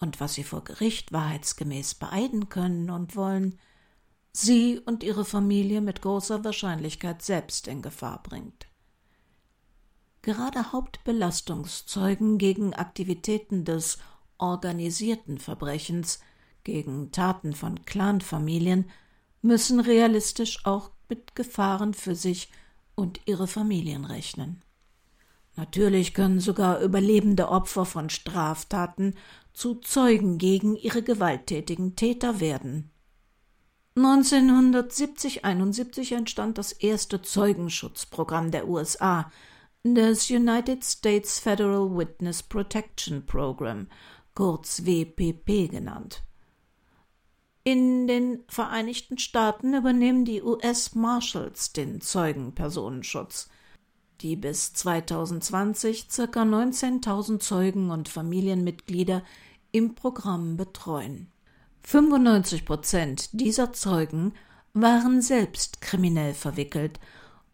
und 0.00 0.20
was 0.20 0.34
sie 0.34 0.44
vor 0.44 0.64
Gericht 0.64 1.12
wahrheitsgemäß 1.12 1.94
beeiden 1.94 2.48
können 2.48 2.90
und 2.90 3.16
wollen, 3.16 3.58
sie 4.32 4.78
und 4.78 5.02
ihre 5.02 5.24
Familie 5.24 5.80
mit 5.80 6.02
großer 6.02 6.44
Wahrscheinlichkeit 6.44 7.22
selbst 7.22 7.66
in 7.68 7.82
Gefahr 7.82 8.22
bringt. 8.22 8.66
Gerade 10.22 10.72
Hauptbelastungszeugen 10.72 12.38
gegen 12.38 12.74
Aktivitäten 12.74 13.64
des 13.64 13.98
organisierten 14.36 15.38
Verbrechens, 15.38 16.20
gegen 16.64 17.12
Taten 17.12 17.54
von 17.54 17.84
Clanfamilien, 17.84 18.90
müssen 19.42 19.80
realistisch 19.80 20.64
auch 20.64 20.90
mit 21.08 21.34
Gefahren 21.34 21.94
für 21.94 22.14
sich 22.14 22.50
und 22.94 23.20
ihre 23.26 23.46
Familien 23.46 24.04
rechnen. 24.04 24.62
Natürlich 25.56 26.14
können 26.14 26.38
sogar 26.38 26.80
überlebende 26.80 27.48
Opfer 27.48 27.84
von 27.84 28.10
Straftaten 28.10 29.14
zu 29.58 29.74
Zeugen 29.74 30.38
gegen 30.38 30.76
ihre 30.76 31.02
gewalttätigen 31.02 31.96
Täter 31.96 32.38
werden. 32.38 32.92
1970-71 33.96 36.14
entstand 36.14 36.58
das 36.58 36.70
erste 36.70 37.22
Zeugenschutzprogramm 37.22 38.52
der 38.52 38.68
USA, 38.68 39.32
das 39.82 40.30
United 40.30 40.84
States 40.84 41.40
Federal 41.40 41.96
Witness 41.96 42.44
Protection 42.44 43.26
Program, 43.26 43.88
kurz 44.36 44.84
WPP 44.84 45.68
genannt. 45.68 46.22
In 47.64 48.06
den 48.06 48.44
Vereinigten 48.46 49.18
Staaten 49.18 49.74
übernehmen 49.74 50.24
die 50.24 50.40
US 50.40 50.94
Marshals 50.94 51.72
den 51.72 52.00
Zeugenpersonenschutz, 52.00 53.48
die 54.20 54.36
bis 54.36 54.72
2020 54.72 56.08
ca. 56.08 56.42
19.000 56.42 57.40
Zeugen 57.40 57.90
und 57.90 58.08
Familienmitglieder 58.08 59.24
im 59.72 59.94
Programm 59.94 60.56
betreuen. 60.56 61.30
95 61.82 62.64
Prozent 62.64 63.28
dieser 63.32 63.72
Zeugen 63.72 64.34
waren 64.72 65.22
selbst 65.22 65.80
kriminell 65.80 66.34
verwickelt 66.34 67.00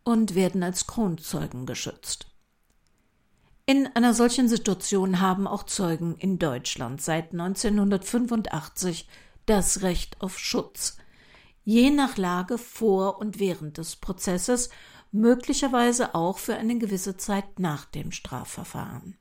und 0.02 0.34
werden 0.34 0.62
als 0.62 0.86
Kronzeugen 0.86 1.66
geschützt. 1.66 2.26
In 3.66 3.88
einer 3.94 4.12
solchen 4.12 4.48
Situation 4.48 5.20
haben 5.20 5.46
auch 5.46 5.62
Zeugen 5.62 6.16
in 6.16 6.38
Deutschland 6.38 7.00
seit 7.00 7.32
1985 7.32 9.08
das 9.46 9.82
Recht 9.82 10.20
auf 10.20 10.38
Schutz, 10.38 10.98
je 11.64 11.90
nach 11.90 12.18
Lage 12.18 12.58
vor 12.58 13.18
und 13.18 13.38
während 13.38 13.78
des 13.78 13.96
Prozesses, 13.96 14.68
möglicherweise 15.12 16.14
auch 16.14 16.38
für 16.38 16.56
eine 16.56 16.76
gewisse 16.76 17.16
Zeit 17.16 17.58
nach 17.58 17.86
dem 17.86 18.12
Strafverfahren. 18.12 19.16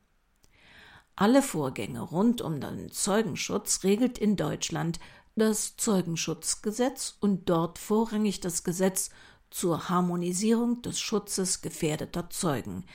Alle 1.15 1.41
Vorgänge 1.41 2.01
rund 2.01 2.41
um 2.41 2.59
den 2.59 2.91
Zeugenschutz 2.91 3.83
regelt 3.83 4.17
in 4.17 4.35
Deutschland 4.35 4.99
das 5.35 5.77
Zeugenschutzgesetz 5.77 7.17
und 7.19 7.49
dort 7.49 7.77
vorrangig 7.79 8.39
das 8.39 8.63
Gesetz 8.63 9.09
zur 9.49 9.89
Harmonisierung 9.89 10.81
des 10.81 10.99
Schutzes 10.99 11.61
gefährdeter 11.61 12.29
Zeugen 12.29 12.85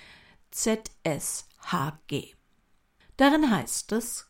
ZSHG. 0.51 2.35
Darin 3.17 3.51
heißt 3.51 3.93
es 3.93 4.29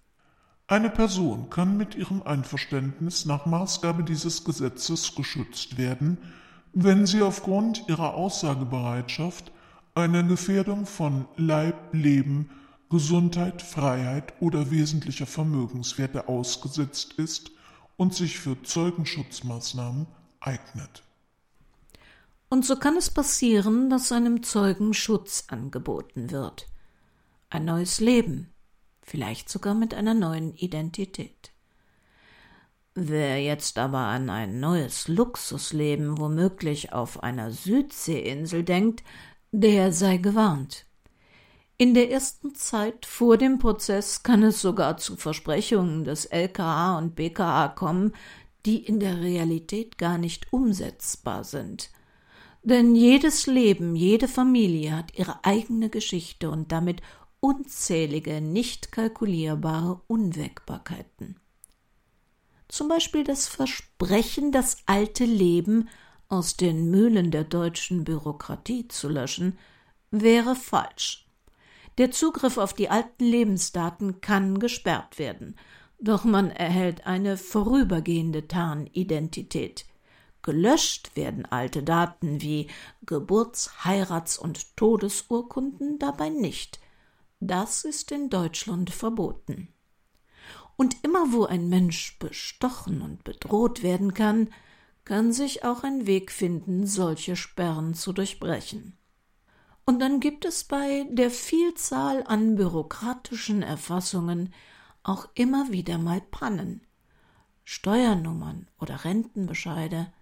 eine 0.70 0.90
Person 0.90 1.48
kann 1.48 1.78
mit 1.78 1.94
ihrem 1.94 2.22
Einverständnis 2.22 3.24
nach 3.24 3.46
Maßgabe 3.46 4.04
dieses 4.04 4.44
Gesetzes 4.44 5.14
geschützt 5.14 5.78
werden, 5.78 6.18
wenn 6.74 7.06
sie 7.06 7.22
aufgrund 7.22 7.88
ihrer 7.88 8.12
Aussagebereitschaft 8.12 9.50
einer 9.94 10.22
Gefährdung 10.24 10.84
von 10.84 11.26
Leib, 11.36 11.94
Leben, 11.94 12.50
Gesundheit, 12.90 13.60
Freiheit 13.60 14.32
oder 14.40 14.70
wesentlicher 14.70 15.26
Vermögenswerte 15.26 16.28
ausgesetzt 16.28 17.14
ist 17.14 17.50
und 17.96 18.14
sich 18.14 18.38
für 18.38 18.62
Zeugenschutzmaßnahmen 18.62 20.06
eignet. 20.40 21.02
Und 22.48 22.64
so 22.64 22.76
kann 22.76 22.96
es 22.96 23.10
passieren, 23.10 23.90
dass 23.90 24.10
einem 24.10 24.42
Zeugen 24.42 24.94
Schutz 24.94 25.44
angeboten 25.48 26.30
wird. 26.30 26.66
Ein 27.50 27.66
neues 27.66 28.00
Leben, 28.00 28.54
vielleicht 29.02 29.50
sogar 29.50 29.74
mit 29.74 29.92
einer 29.92 30.14
neuen 30.14 30.54
Identität. 30.54 31.52
Wer 32.94 33.42
jetzt 33.42 33.78
aber 33.78 33.98
an 33.98 34.30
ein 34.30 34.60
neues 34.60 35.08
Luxusleben 35.08 36.18
womöglich 36.18 36.92
auf 36.92 37.22
einer 37.22 37.52
Südseeinsel 37.52 38.64
denkt, 38.64 39.04
der 39.52 39.92
sei 39.92 40.16
gewarnt. 40.16 40.87
In 41.80 41.94
der 41.94 42.10
ersten 42.10 42.56
Zeit 42.56 43.06
vor 43.06 43.36
dem 43.36 43.60
Prozess 43.60 44.24
kann 44.24 44.42
es 44.42 44.60
sogar 44.60 44.96
zu 44.96 45.14
Versprechungen 45.14 46.02
des 46.02 46.24
LKA 46.24 46.98
und 46.98 47.14
BKA 47.14 47.68
kommen, 47.68 48.14
die 48.66 48.78
in 48.84 48.98
der 48.98 49.20
Realität 49.20 49.96
gar 49.96 50.18
nicht 50.18 50.52
umsetzbar 50.52 51.44
sind. 51.44 51.92
Denn 52.64 52.96
jedes 52.96 53.46
Leben, 53.46 53.94
jede 53.94 54.26
Familie 54.26 54.96
hat 54.96 55.16
ihre 55.16 55.44
eigene 55.44 55.88
Geschichte 55.88 56.50
und 56.50 56.72
damit 56.72 57.00
unzählige, 57.38 58.40
nicht 58.40 58.90
kalkulierbare 58.90 60.00
Unwägbarkeiten. 60.08 61.38
Zum 62.66 62.88
Beispiel 62.88 63.22
das 63.22 63.46
Versprechen, 63.46 64.50
das 64.50 64.78
alte 64.86 65.24
Leben 65.24 65.88
aus 66.28 66.56
den 66.56 66.90
Mühlen 66.90 67.30
der 67.30 67.44
deutschen 67.44 68.02
Bürokratie 68.02 68.88
zu 68.88 69.08
löschen, 69.08 69.56
wäre 70.10 70.56
falsch. 70.56 71.27
Der 71.98 72.12
Zugriff 72.12 72.58
auf 72.58 72.74
die 72.74 72.88
alten 72.90 73.24
Lebensdaten 73.24 74.20
kann 74.20 74.60
gesperrt 74.60 75.18
werden, 75.18 75.56
doch 75.98 76.22
man 76.22 76.50
erhält 76.52 77.06
eine 77.08 77.36
vorübergehende 77.36 78.46
Tarnidentität. 78.46 79.84
Gelöscht 80.42 81.16
werden 81.16 81.44
alte 81.44 81.82
Daten 81.82 82.40
wie 82.40 82.68
Geburts-, 83.04 83.84
Heirats- 83.84 84.38
und 84.38 84.76
Todesurkunden 84.76 85.98
dabei 85.98 86.28
nicht. 86.28 86.78
Das 87.40 87.84
ist 87.84 88.12
in 88.12 88.30
Deutschland 88.30 88.90
verboten. 88.90 89.68
Und 90.76 90.96
immer 91.02 91.32
wo 91.32 91.46
ein 91.46 91.68
Mensch 91.68 92.16
bestochen 92.20 93.02
und 93.02 93.24
bedroht 93.24 93.82
werden 93.82 94.14
kann, 94.14 94.50
kann 95.04 95.32
sich 95.32 95.64
auch 95.64 95.82
ein 95.82 96.06
Weg 96.06 96.30
finden, 96.30 96.86
solche 96.86 97.34
Sperren 97.34 97.94
zu 97.94 98.12
durchbrechen. 98.12 98.97
Und 99.88 100.00
dann 100.00 100.20
gibt 100.20 100.44
es 100.44 100.64
bei 100.64 101.06
der 101.08 101.30
Vielzahl 101.30 102.22
an 102.22 102.56
bürokratischen 102.56 103.62
Erfassungen 103.62 104.52
auch 105.02 105.26
immer 105.32 105.72
wieder 105.72 105.96
mal 105.96 106.20
Pannen. 106.20 106.82
Steuernummern 107.64 108.68
oder 108.78 109.06
Rentenbescheide. 109.06 110.12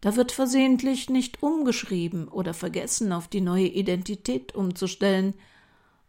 Da 0.00 0.14
wird 0.14 0.30
versehentlich 0.30 1.10
nicht 1.10 1.42
umgeschrieben 1.42 2.28
oder 2.28 2.54
vergessen, 2.54 3.12
auf 3.12 3.26
die 3.26 3.40
neue 3.40 3.66
Identität 3.66 4.54
umzustellen, 4.54 5.34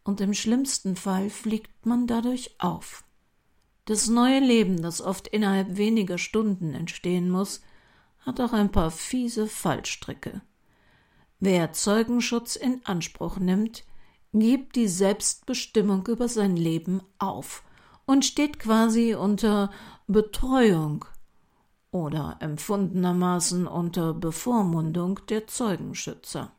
und 0.04 0.22
im 0.22 0.36
schlimmsten 0.36 0.96
Fall 0.96 1.32
fliegt 1.32 1.88
man 1.88 2.06
dadurch 2.06 2.54
auf. 2.60 3.04
Das 3.86 4.10
neue 4.10 4.42
Leben, 4.42 4.84
das 4.84 5.02
oft 5.02 5.28
innerhalb 5.28 5.78
weniger 5.78 6.20
Stunden 6.20 6.76
entstehen 6.76 7.32
muss, 7.32 7.64
hat 8.20 8.40
auch 8.40 8.54
ein 8.54 8.72
paar 8.72 8.92
fiese 8.92 9.48
Fallstricke. 9.48 10.44
Wer 11.40 11.74
Zeugenschutz 11.74 12.56
in 12.56 12.82
Anspruch 12.86 13.38
nimmt, 13.38 13.84
gibt 14.34 14.76
die 14.76 14.88
Selbstbestimmung 14.88 16.06
über 16.08 16.28
sein 16.28 16.56
Leben 16.56 17.02
auf 17.20 17.64
und 18.06 18.26
steht 18.26 18.60
quasi 18.60 19.16
unter 19.16 19.72
Betreuung 20.08 21.06
oder 21.92 22.38
empfundenermaßen 22.40 23.68
unter 23.68 24.14
Bevormundung 24.14 25.20
der 25.30 25.48
Zeugenschützer. 25.48 26.52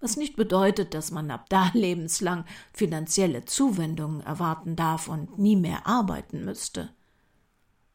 Was 0.00 0.16
nicht 0.16 0.36
bedeutet, 0.36 0.94
dass 0.94 1.10
man 1.10 1.30
ab 1.30 1.46
da 1.48 1.70
lebenslang 1.74 2.44
finanzielle 2.72 3.44
Zuwendungen 3.44 4.20
erwarten 4.22 4.76
darf 4.76 5.08
und 5.08 5.38
nie 5.38 5.56
mehr 5.56 5.86
arbeiten 5.86 6.44
müsste. 6.44 6.90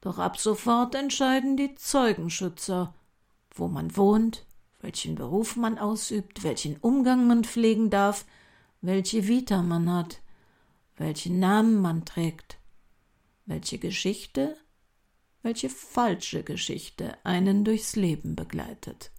Doch 0.01 0.19
ab 0.19 0.37
sofort 0.37 0.93
entscheiden 0.93 1.57
die 1.57 1.73
Zeugenschützer, 1.75 2.93
wo 3.49 3.67
man 3.67 3.97
wohnt, 3.97 4.44
welchen 4.85 5.15
Beruf 5.15 5.55
man 5.55 5.79
ausübt, 5.79 6.43
welchen 6.43 6.77
Umgang 6.77 7.25
man 7.25 7.43
pflegen 7.43 7.89
darf, 7.89 8.23
welche 8.81 9.27
Vita 9.27 9.63
man 9.63 9.91
hat, 9.91 10.21
welchen 10.95 11.39
Namen 11.39 11.81
man 11.81 12.05
trägt, 12.05 12.59
welche 13.47 13.79
Geschichte, 13.79 14.55
welche 15.41 15.69
falsche 15.69 16.43
Geschichte 16.43 17.17
einen 17.23 17.65
durchs 17.65 17.95
Leben 17.95 18.35
begleitet. 18.35 19.09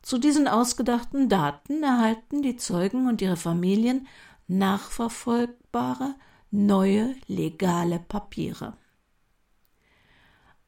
Zu 0.00 0.16
diesen 0.16 0.48
ausgedachten 0.48 1.28
Daten 1.28 1.82
erhalten 1.82 2.40
die 2.40 2.56
Zeugen 2.56 3.06
und 3.06 3.20
ihre 3.20 3.36
Familien 3.36 4.06
nachverfolgbare, 4.48 6.14
neue, 6.50 7.14
legale 7.26 7.98
Papiere. 7.98 8.78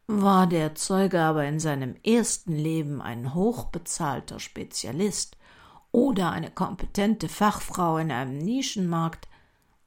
War 0.09 0.47
der 0.47 0.77
Zeuge 0.77 1.21
aber 1.21 1.45
in 1.47 1.59
seinem 1.59 1.97
ersten 2.05 2.53
Leben 2.53 3.03
ein 3.03 3.35
hochbezahlter 3.35 4.39
Spezialist 4.39 5.37
oder 5.91 6.31
eine 6.31 6.51
kompetente 6.51 7.29
Fachfrau 7.29 7.99
in 7.99 8.13
einem 8.13 8.39
Nischenmarkt, 8.39 9.27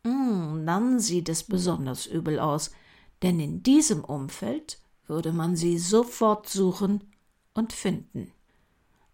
hm, 0.05 0.65
dann 0.65 0.99
sieht 0.99 1.29
es 1.29 1.43
besonders 1.43 2.05
übel 2.05 2.39
aus, 2.39 2.71
denn 3.21 3.39
in 3.39 3.63
diesem 3.63 4.03
Umfeld 4.03 4.79
würde 5.07 5.31
man 5.31 5.55
sie 5.55 5.77
sofort 5.77 6.49
suchen 6.49 7.03
und 7.53 7.73
finden. 7.73 8.31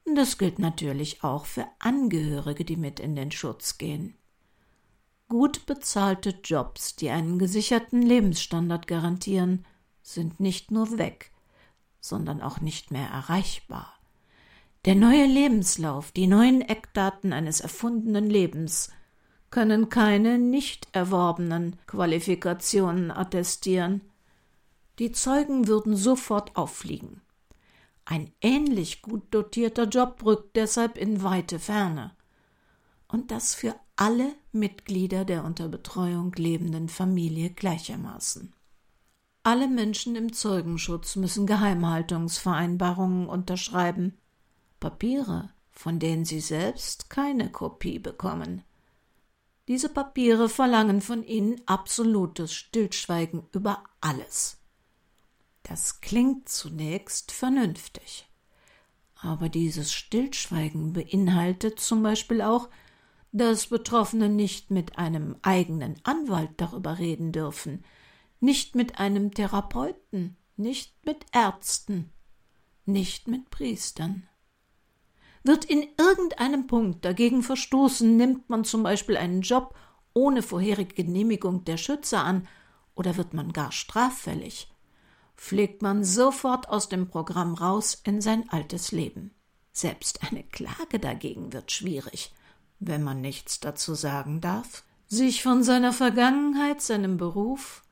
Das 0.06 0.38
gilt 0.38 0.60
natürlich 0.60 1.24
auch 1.24 1.46
für 1.46 1.68
Angehörige, 1.80 2.64
die 2.64 2.78
mit 2.78 3.00
in 3.00 3.16
den 3.16 3.32
Schutz 3.32 3.78
gehen. 3.78 4.16
Gut 5.28 5.66
bezahlte 5.66 6.36
Jobs, 6.44 6.96
die 6.96 7.10
einen 7.10 7.40
gesicherten 7.40 8.04
Lebensstandard 8.04 8.86
garantieren, 8.88 9.66
sind 10.06 10.40
nicht 10.40 10.72
nur 10.72 10.98
weg, 10.98 11.32
sondern 12.00 12.42
auch 12.42 12.62
nicht 12.62 12.92
mehr 12.92 13.08
erreichbar. 13.10 13.92
Der 14.86 14.94
neue 14.94 15.26
Lebenslauf, 15.26 16.12
die 16.12 16.28
neuen 16.28 16.62
Eckdaten 16.62 17.34
eines 17.34 17.60
erfundenen 17.60 18.30
Lebens 18.30 18.92
können 19.50 19.90
keine 19.90 20.38
nicht 20.38 20.88
erworbenen 20.92 21.78
Qualifikationen 21.88 23.10
attestieren. 23.10 24.02
Die 25.00 25.12
Zeugen 25.12 25.68
würden 25.68 25.98
sofort 25.98 26.56
auffliegen. 26.56 27.22
Ein 28.06 28.32
ähnlich 28.42 29.02
gut 29.02 29.24
dotierter 29.32 29.88
Job 29.88 30.22
rückt 30.24 30.56
deshalb 30.56 30.98
in 30.98 31.24
weite 31.24 31.58
Ferne. 31.58 32.12
Und 33.08 33.32
das 33.32 33.56
für 33.56 33.76
alle 33.96 34.36
Mitglieder 34.52 35.26
der 35.26 35.44
unter 35.44 35.68
Betreuung 35.68 36.32
lebenden 36.34 36.90
Familie 36.90 37.50
gleichermaßen. 37.50 38.55
Alle 39.46 39.68
Menschen 39.68 40.16
im 40.16 40.34
Zeugenschutz 40.34 41.18
müssen 41.18 41.46
Geheimhaltungsvereinbarungen 41.46 43.28
unterschreiben, 43.28 44.18
Papiere, 44.80 45.52
von 45.72 46.00
denen 46.00 46.26
sie 46.26 46.40
selbst 46.40 47.12
keine 47.12 47.52
Kopie 47.52 48.00
bekommen. 48.00 48.64
Diese 49.68 49.90
Papiere 49.90 50.50
verlangen 50.50 51.00
von 51.00 51.24
ihnen 51.24 51.62
absolutes 51.68 52.56
Stillschweigen 52.56 53.44
über 53.52 53.84
alles. 54.02 54.58
Das 55.62 56.02
klingt 56.02 56.50
zunächst 56.50 57.32
vernünftig. 57.32 58.28
Aber 59.22 59.48
dieses 59.48 59.94
Stillschweigen 59.94 60.92
beinhaltet 60.94 61.80
zum 61.80 62.02
Beispiel 62.02 62.42
auch, 62.42 62.68
dass 63.32 63.68
Betroffene 63.68 64.28
nicht 64.28 64.72
mit 64.72 64.98
einem 64.98 65.36
eigenen 65.44 65.98
Anwalt 66.04 66.50
darüber 66.58 66.98
reden 66.98 67.32
dürfen, 67.32 67.86
nicht 68.40 68.76
mit 68.76 69.00
einem 69.00 69.34
Therapeuten, 69.34 70.38
nicht 70.58 70.94
mit 71.06 71.26
Ärzten, 71.32 72.12
nicht 72.86 73.28
mit 73.28 73.50
Priestern. 73.50 74.28
Wird 75.44 75.66
in 75.66 75.86
irgendeinem 75.98 76.68
Punkt 76.68 77.06
dagegen 77.06 77.44
verstoßen, 77.44 78.18
nimmt 78.18 78.50
man 78.50 78.64
zum 78.64 78.84
Beispiel 78.84 79.18
einen 79.18 79.42
Job 79.42 79.76
ohne 80.14 80.42
vorherige 80.42 80.96
Genehmigung 80.96 81.66
der 81.66 81.78
Schützer 81.78 82.24
an 82.24 82.48
oder 82.96 83.18
wird 83.18 83.34
man 83.34 83.54
gar 83.54 83.72
straffällig, 83.72 84.72
fliegt 85.36 85.82
man 85.82 86.04
sofort 86.04 86.70
aus 86.70 86.90
dem 86.90 87.08
Programm 87.08 87.54
raus 87.54 88.02
in 88.06 88.22
sein 88.22 88.50
altes 88.50 88.92
Leben. 88.92 89.32
Selbst 89.72 90.24
eine 90.24 90.44
Klage 90.44 91.00
dagegen 91.00 91.52
wird 91.52 91.72
schwierig, 91.72 92.34
wenn 92.80 93.04
man 93.04 93.22
nichts 93.22 93.60
dazu 93.60 93.94
sagen 93.94 94.40
darf. 94.42 94.84
Sich 95.08 95.44
von 95.44 95.64
seiner 95.64 95.94
Vergangenheit, 95.94 96.82
seinem 96.82 97.18
Beruf, 97.18 97.84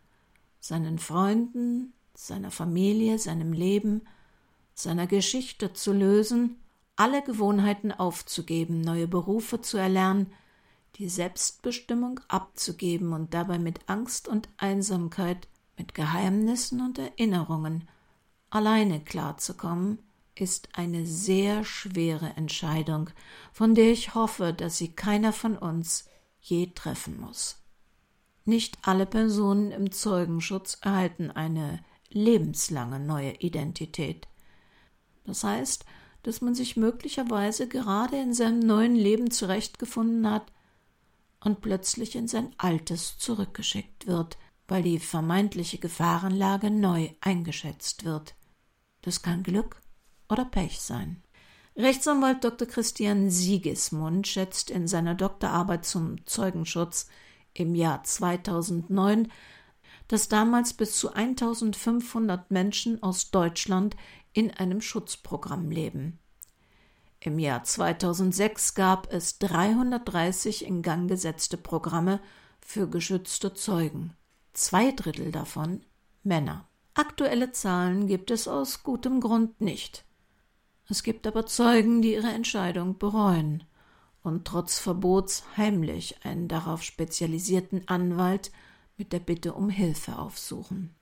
seinen 0.64 0.98
Freunden, 0.98 1.92
seiner 2.14 2.50
Familie, 2.50 3.20
seinem 3.20 3.52
Leben, 3.52 4.08
seiner 4.74 5.08
Geschichte 5.08 5.74
zu 5.74 5.92
lösen, 5.92 6.56
alle 6.96 7.22
Gewohnheiten 7.22 7.92
aufzugeben, 7.92 8.80
neue 8.80 9.10
Berufe 9.10 9.60
zu 9.60 9.76
erlernen, 9.76 10.32
die 10.96 11.10
Selbstbestimmung 11.10 12.22
abzugeben 12.30 13.12
und 13.12 13.34
dabei 13.34 13.60
mit 13.60 13.90
Angst 13.90 14.30
und 14.30 14.48
Einsamkeit, 14.56 15.50
mit 15.78 15.94
Geheimnissen 15.94 16.80
und 16.80 16.98
Erinnerungen 16.98 17.90
alleine 18.50 19.02
klarzukommen, 19.02 20.00
ist 20.34 20.70
eine 20.78 21.06
sehr 21.06 21.66
schwere 21.66 22.38
Entscheidung, 22.38 23.10
von 23.52 23.76
der 23.76 23.92
ich 23.92 24.16
hoffe, 24.16 24.54
dass 24.54 24.78
sie 24.78 24.94
keiner 24.94 25.34
von 25.34 25.58
uns 25.58 26.08
je 26.40 26.68
treffen 26.68 27.20
muss. 27.20 27.63
Nicht 28.46 28.78
alle 28.82 29.06
Personen 29.06 29.72
im 29.72 29.92
Zeugenschutz 29.92 30.78
erhalten 30.82 31.32
eine 31.32 31.80
lebenslange 32.10 33.00
neue 33.00 33.36
Identität. 33.36 34.28
Das 35.26 35.44
heißt, 35.44 35.86
dass 36.24 36.42
man 36.42 36.56
sich 36.56 36.78
möglicherweise 36.78 37.68
gerade 37.68 38.18
in 38.20 38.34
seinem 38.34 38.60
neuen 38.60 38.96
Leben 38.96 39.32
zurechtgefunden 39.32 40.30
hat 40.30 40.52
und 41.42 41.62
plötzlich 41.62 42.16
in 42.16 42.28
sein 42.28 42.54
altes 42.58 43.18
zurückgeschickt 43.18 44.08
wird, 44.08 44.38
weil 44.68 44.84
die 44.84 45.00
vermeintliche 45.00 45.78
Gefahrenlage 45.78 46.70
neu 46.70 47.10
eingeschätzt 47.22 48.06
wird. 48.06 48.36
Das 49.02 49.22
kann 49.22 49.44
Glück 49.44 49.82
oder 50.30 50.46
Pech 50.46 50.80
sein. 50.80 51.22
Rechtsanwalt 51.76 52.44
Dr. 52.44 52.68
Christian 52.68 53.30
Siegesmund 53.30 54.28
schätzt 54.28 54.70
in 54.70 54.88
seiner 54.88 55.16
Doktorarbeit 55.16 55.86
zum 55.86 56.26
Zeugenschutz 56.26 57.08
im 57.54 57.76
Jahr 57.76 58.04
2009, 58.04 59.32
dass 60.08 60.28
damals 60.28 60.74
bis 60.74 60.98
zu 60.98 61.14
1500 61.14 62.52
Menschen 62.52 63.02
aus 63.02 63.32
Deutschland 63.32 63.96
in 64.34 64.52
einem 64.52 64.82
Schutzprogramm 64.82 65.72
leben. 65.72 66.20
Im 67.20 67.40
Jahr 67.40 67.64
2006 67.64 68.76
gab 68.76 69.12
es 69.14 69.40
330 69.40 70.66
in 70.66 70.82
Gang 70.82 71.08
gesetzte 71.08 71.58
Programme 71.58 72.20
für 72.60 72.90
geschützte 72.90 73.54
Zeugen, 73.54 74.14
zwei 74.54 74.92
Drittel 74.92 75.32
davon 75.32 75.82
Männer. 76.24 76.68
Aktuelle 76.96 77.52
Zahlen 77.52 78.08
gibt 78.08 78.30
es 78.30 78.48
aus 78.48 78.84
gutem 78.84 79.20
Grund 79.20 79.62
nicht. 79.62 80.06
Es 80.90 81.02
gibt 81.02 81.26
aber 81.26 81.46
Zeugen, 81.46 82.02
die 82.02 82.14
ihre 82.14 82.28
Entscheidung 82.28 82.98
bereuen 82.98 83.64
und 84.24 84.46
trotz 84.46 84.80
Verbots 84.80 85.44
heimlich 85.58 86.26
einen 86.26 86.48
darauf 86.48 86.82
spezialisierten 86.82 87.88
Anwalt 87.88 88.52
mit 88.98 89.14
der 89.14 89.20
Bitte 89.20 89.54
um 89.54 89.70
Hilfe 89.70 90.18
aufsuchen. 90.18 90.96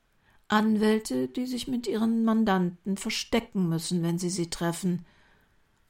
Anwälte, 0.48 1.28
die 1.28 1.46
sich 1.46 1.68
mit 1.68 1.88
ihren 1.88 2.26
Mandanten 2.26 2.98
verstecken 2.98 3.70
müssen, 3.70 4.04
wenn 4.04 4.20
sie 4.20 4.30
sie 4.30 4.50
treffen, 4.50 5.06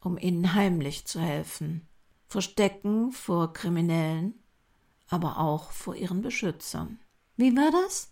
um 0.01 0.17
ihnen 0.17 0.53
heimlich 0.53 1.05
zu 1.05 1.19
helfen. 1.19 1.87
Verstecken 2.27 3.11
vor 3.11 3.53
Kriminellen, 3.53 4.35
aber 5.09 5.39
auch 5.39 5.71
vor 5.71 5.95
ihren 5.95 6.21
Beschützern. 6.21 6.99
Wie 7.37 7.55
war 7.55 7.71
das? 7.71 8.11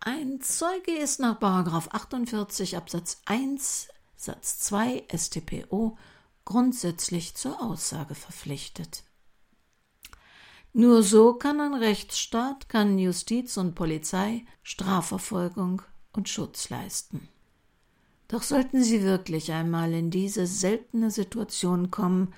Ein 0.00 0.40
Zeuge 0.40 0.92
ist 0.92 1.20
nach 1.20 1.40
48 1.40 2.76
Absatz 2.76 3.20
1 3.26 3.88
Satz 4.16 4.58
2 4.60 5.04
StPO 5.14 5.96
grundsätzlich 6.48 7.34
zur 7.34 7.60
Aussage 7.60 8.14
verpflichtet. 8.14 9.04
Nur 10.72 11.02
so 11.02 11.34
kann 11.34 11.60
ein 11.60 11.74
Rechtsstaat, 11.74 12.70
kann 12.70 12.98
Justiz 12.98 13.58
und 13.58 13.74
Polizei 13.74 14.46
Strafverfolgung 14.62 15.82
und 16.10 16.30
Schutz 16.30 16.70
leisten. 16.70 17.28
Doch 18.28 18.42
sollten 18.42 18.82
Sie 18.82 19.02
wirklich 19.02 19.52
einmal 19.52 19.92
in 19.92 20.10
diese 20.10 20.46
seltene 20.46 21.10
Situation 21.10 21.90
kommen, 21.90 22.32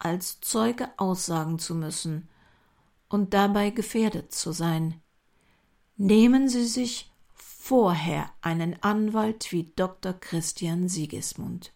als 0.00 0.40
Zeuge 0.40 0.88
aussagen 0.96 1.60
zu 1.60 1.76
müssen 1.76 2.28
und 3.08 3.32
dabei 3.32 3.70
gefährdet 3.70 4.32
zu 4.32 4.50
sein, 4.50 5.00
nehmen 5.96 6.48
Sie 6.48 6.66
sich 6.66 7.12
vorher 7.32 8.28
einen 8.40 8.82
Anwalt 8.82 9.52
wie 9.52 9.72
Dr. 9.76 10.14
Christian 10.14 10.88
Siegesmund, 10.88 11.72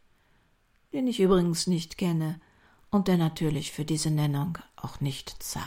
den 0.97 1.09
ich 1.09 1.21
übrigens 1.21 1.67
nicht 1.67 1.99
kenne 1.99 2.41
und 2.91 3.07
der 3.07 3.19
natürlich 3.19 3.71
für 3.71 3.85
diese 3.85 4.11
Nennung 4.11 4.57
auch 4.77 4.99
nicht 5.01 5.43
zahlt. 5.43 5.67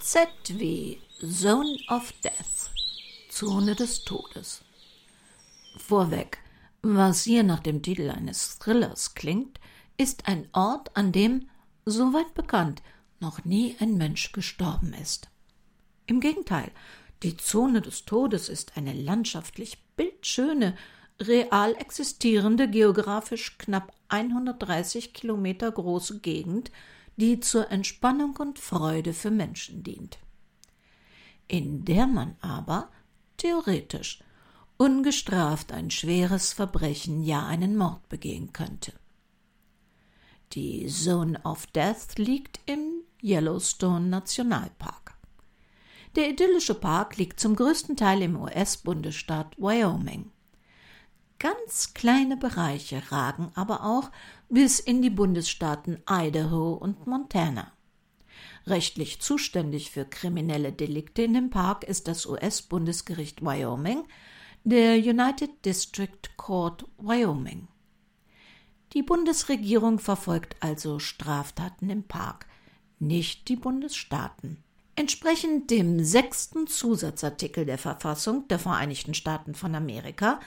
Z 0.00 0.28
wie 0.58 1.00
Zone 1.22 1.78
of 1.88 2.12
Death, 2.22 2.70
Zone 3.30 3.74
des 3.74 4.04
Todes. 4.04 4.60
Vorweg, 5.90 6.38
was 6.82 7.24
hier 7.24 7.42
nach 7.42 7.58
dem 7.58 7.82
Titel 7.82 8.10
eines 8.10 8.60
Thrillers 8.60 9.14
klingt, 9.14 9.58
ist 9.96 10.28
ein 10.28 10.46
Ort, 10.52 10.96
an 10.96 11.10
dem, 11.10 11.48
soweit 11.84 12.32
bekannt, 12.34 12.80
noch 13.18 13.44
nie 13.44 13.74
ein 13.80 13.96
Mensch 13.96 14.30
gestorben 14.30 14.92
ist. 14.92 15.30
Im 16.06 16.20
Gegenteil, 16.20 16.70
die 17.24 17.36
Zone 17.36 17.82
des 17.82 18.04
Todes 18.04 18.48
ist 18.48 18.76
eine 18.76 18.92
landschaftlich 18.92 19.82
bildschöne, 19.96 20.76
real 21.18 21.74
existierende, 21.74 22.70
geografisch 22.70 23.58
knapp 23.58 23.92
130 24.10 25.12
Kilometer 25.12 25.72
große 25.72 26.20
Gegend, 26.20 26.70
die 27.16 27.40
zur 27.40 27.68
Entspannung 27.72 28.36
und 28.36 28.60
Freude 28.60 29.12
für 29.12 29.32
Menschen 29.32 29.82
dient, 29.82 30.18
in 31.48 31.84
der 31.84 32.06
man 32.06 32.36
aber 32.42 32.92
theoretisch 33.38 34.20
ungestraft 34.80 35.72
ein 35.72 35.90
schweres 35.90 36.54
Verbrechen, 36.54 37.22
ja 37.22 37.46
einen 37.46 37.76
Mord 37.76 38.08
begehen 38.08 38.54
könnte. 38.54 38.94
Die 40.54 40.86
Zone 40.86 41.38
of 41.44 41.66
Death 41.66 42.16
liegt 42.16 42.60
im 42.64 43.02
Yellowstone 43.22 44.06
Nationalpark. 44.06 45.18
Der 46.16 46.30
idyllische 46.30 46.74
Park 46.74 47.18
liegt 47.18 47.40
zum 47.40 47.56
größten 47.56 47.94
Teil 47.94 48.22
im 48.22 48.40
US-Bundesstaat 48.40 49.54
Wyoming. 49.58 50.32
Ganz 51.38 51.92
kleine 51.92 52.38
Bereiche 52.38 53.02
ragen 53.12 53.52
aber 53.54 53.84
auch 53.84 54.10
bis 54.48 54.80
in 54.80 55.02
die 55.02 55.10
Bundesstaaten 55.10 56.02
Idaho 56.08 56.72
und 56.72 57.06
Montana. 57.06 57.70
Rechtlich 58.66 59.20
zuständig 59.20 59.90
für 59.90 60.06
kriminelle 60.06 60.72
Delikte 60.72 61.20
in 61.20 61.34
dem 61.34 61.50
Park 61.50 61.84
ist 61.84 62.08
das 62.08 62.24
US-Bundesgericht 62.24 63.42
Wyoming, 63.42 64.04
der 64.64 64.96
United 64.96 65.64
District 65.64 66.36
Court 66.36 66.84
Wyoming. 66.98 67.66
Die 68.92 69.02
Bundesregierung 69.02 69.98
verfolgt 69.98 70.56
also 70.60 70.98
Straftaten 70.98 71.88
im 71.88 72.02
Park, 72.02 72.46
nicht 72.98 73.48
die 73.48 73.56
Bundesstaaten. 73.56 74.62
Entsprechend 74.96 75.70
dem 75.70 76.04
sechsten 76.04 76.66
Zusatzartikel 76.66 77.64
der 77.64 77.78
Verfassung 77.78 78.48
der 78.48 78.58
Vereinigten 78.58 79.14
Staaten 79.14 79.54
von 79.54 79.74
Amerika 79.74 80.40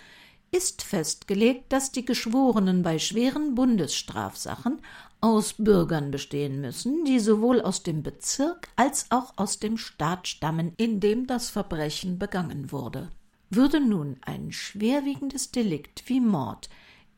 ist 0.51 0.83
festgelegt, 0.83 1.73
dass 1.73 1.91
die 1.91 2.05
Geschworenen 2.05 2.83
bei 2.83 2.99
schweren 2.99 3.55
Bundesstrafsachen 3.55 4.79
aus 5.21 5.53
Bürgern 5.53 6.11
bestehen 6.11 6.61
müssen, 6.61 7.03
die 7.05 7.19
sowohl 7.19 7.61
aus 7.61 7.81
dem 7.81 8.03
Bezirk 8.03 8.67
als 8.75 9.07
auch 9.09 9.33
aus 9.37 9.57
dem 9.57 9.79
Staat 9.79 10.27
stammen, 10.27 10.73
in 10.77 10.99
dem 10.99 11.25
das 11.25 11.49
Verbrechen 11.49 12.19
begangen 12.19 12.71
wurde. 12.71 13.09
Würde 13.49 13.79
nun 13.79 14.17
ein 14.21 14.51
schwerwiegendes 14.51 15.51
Delikt 15.51 16.07
wie 16.09 16.19
Mord 16.21 16.69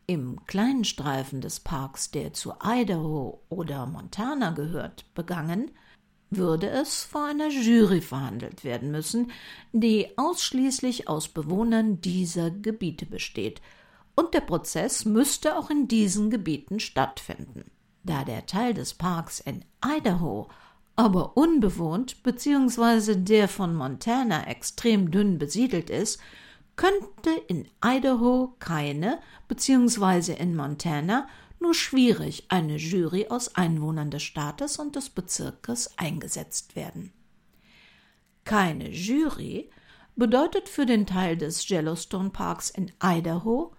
im 0.07 0.45
kleinen 0.45 0.83
Streifen 0.83 1.41
des 1.41 1.59
Parks, 1.59 2.11
der 2.11 2.33
zu 2.33 2.53
Idaho 2.63 3.41
oder 3.49 3.85
Montana 3.85 4.51
gehört, 4.51 5.05
begangen, 5.15 5.71
würde 6.29 6.69
es 6.69 7.03
vor 7.03 7.25
einer 7.25 7.49
Jury 7.49 8.01
verhandelt 8.01 8.63
werden 8.63 8.91
müssen, 8.91 9.31
die 9.71 10.17
ausschließlich 10.17 11.07
aus 11.07 11.27
Bewohnern 11.27 12.01
dieser 12.01 12.51
Gebiete 12.51 13.05
besteht, 13.05 13.61
und 14.15 14.33
der 14.33 14.41
Prozess 14.41 15.03
müsste 15.03 15.57
auch 15.57 15.69
in 15.69 15.89
diesen 15.89 16.29
Gebieten 16.29 16.79
stattfinden. 16.79 17.69
Da 18.03 18.23
der 18.23 18.45
Teil 18.45 18.73
des 18.73 18.93
Parks 18.93 19.41
in 19.41 19.65
Idaho 19.83 20.47
aber 20.95 21.35
unbewohnt 21.35 22.23
bzw. 22.23 23.15
der 23.15 23.47
von 23.47 23.75
Montana 23.75 24.47
extrem 24.47 25.11
dünn 25.11 25.37
besiedelt 25.37 25.89
ist, 25.89 26.19
könnte 26.75 27.31
in 27.47 27.67
Idaho 27.83 28.55
keine 28.59 29.19
bzw. 29.47 30.33
in 30.33 30.55
Montana 30.55 31.27
nur 31.59 31.73
schwierig 31.73 32.45
eine 32.49 32.77
Jury 32.77 33.27
aus 33.29 33.55
Einwohnern 33.55 34.11
des 34.11 34.23
Staates 34.23 34.77
und 34.77 34.95
des 34.95 35.09
Bezirkes 35.09 35.97
eingesetzt 35.97 36.75
werden. 36.75 37.11
Keine 38.43 38.89
Jury 38.89 39.69
bedeutet 40.15 40.69
für 40.69 40.85
den 40.85 41.05
Teil 41.05 41.37
des 41.37 41.69
Yellowstone 41.69 42.29
Parks 42.29 42.69
in 42.69 42.91
Idaho 43.01 43.73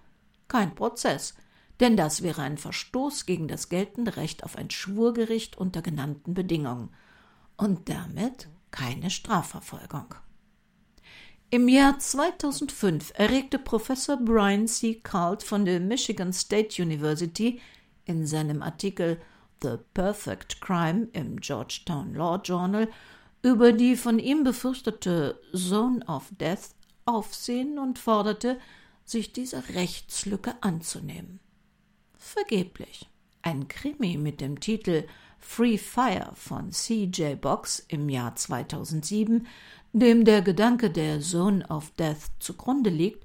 kein 0.48 0.74
Prozess, 0.74 1.34
denn 1.80 1.96
das 1.96 2.22
wäre 2.22 2.42
ein 2.42 2.58
Verstoß 2.58 3.26
gegen 3.26 3.48
das 3.48 3.68
geltende 3.68 4.16
Recht 4.16 4.44
auf 4.44 4.56
ein 4.56 4.70
Schwurgericht 4.70 5.56
unter 5.56 5.82
genannten 5.82 6.34
Bedingungen 6.34 6.90
und 7.56 7.88
damit 7.88 8.48
keine 8.70 9.10
Strafverfolgung. 9.10 10.14
Im 11.50 11.68
Jahr 11.68 11.98
2005 11.98 13.12
erregte 13.14 13.58
Professor 13.58 14.16
Brian 14.16 14.66
C. 14.66 14.96
Cult 14.96 15.42
von 15.42 15.64
der 15.64 15.80
Michigan 15.80 16.32
State 16.32 16.82
University 16.82 17.60
in 18.04 18.26
seinem 18.26 18.62
Artikel 18.62 19.20
The 19.62 19.76
Perfect 19.94 20.60
Crime 20.60 21.08
im 21.12 21.40
Georgetown 21.40 22.14
Law 22.14 22.40
Journal 22.42 22.88
über 23.42 23.72
die 23.72 23.96
von 23.96 24.18
ihm 24.18 24.42
befürchtete 24.42 25.40
Zone 25.54 26.04
of 26.06 26.24
Death 26.38 26.74
Aufsehen 27.06 27.78
und 27.78 28.00
forderte, 28.00 28.58
sich 29.04 29.32
dieser 29.32 29.68
Rechtslücke 29.68 30.54
anzunehmen. 30.60 31.38
Vergeblich. 32.18 33.08
Ein 33.42 33.68
Krimi 33.68 34.16
mit 34.16 34.40
dem 34.40 34.58
Titel 34.58 35.06
Free 35.48 35.78
Fire 35.78 36.32
von 36.34 36.72
C.J. 36.72 37.40
Box 37.40 37.84
im 37.88 38.08
Jahr 38.08 38.34
2007 38.34 39.46
dem 39.92 40.26
der 40.26 40.42
Gedanke 40.42 40.90
der 40.90 41.20
Zone 41.20 41.66
of 41.68 41.90
Death 41.92 42.30
zugrunde 42.38 42.90
liegt, 42.90 43.24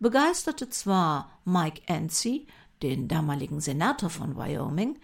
begeisterte 0.00 0.68
zwar 0.68 1.30
Mike 1.44 1.82
Enzi, 1.86 2.48
den 2.82 3.06
damaligen 3.06 3.60
Senator 3.60 4.10
von 4.10 4.36
Wyoming, 4.36 4.98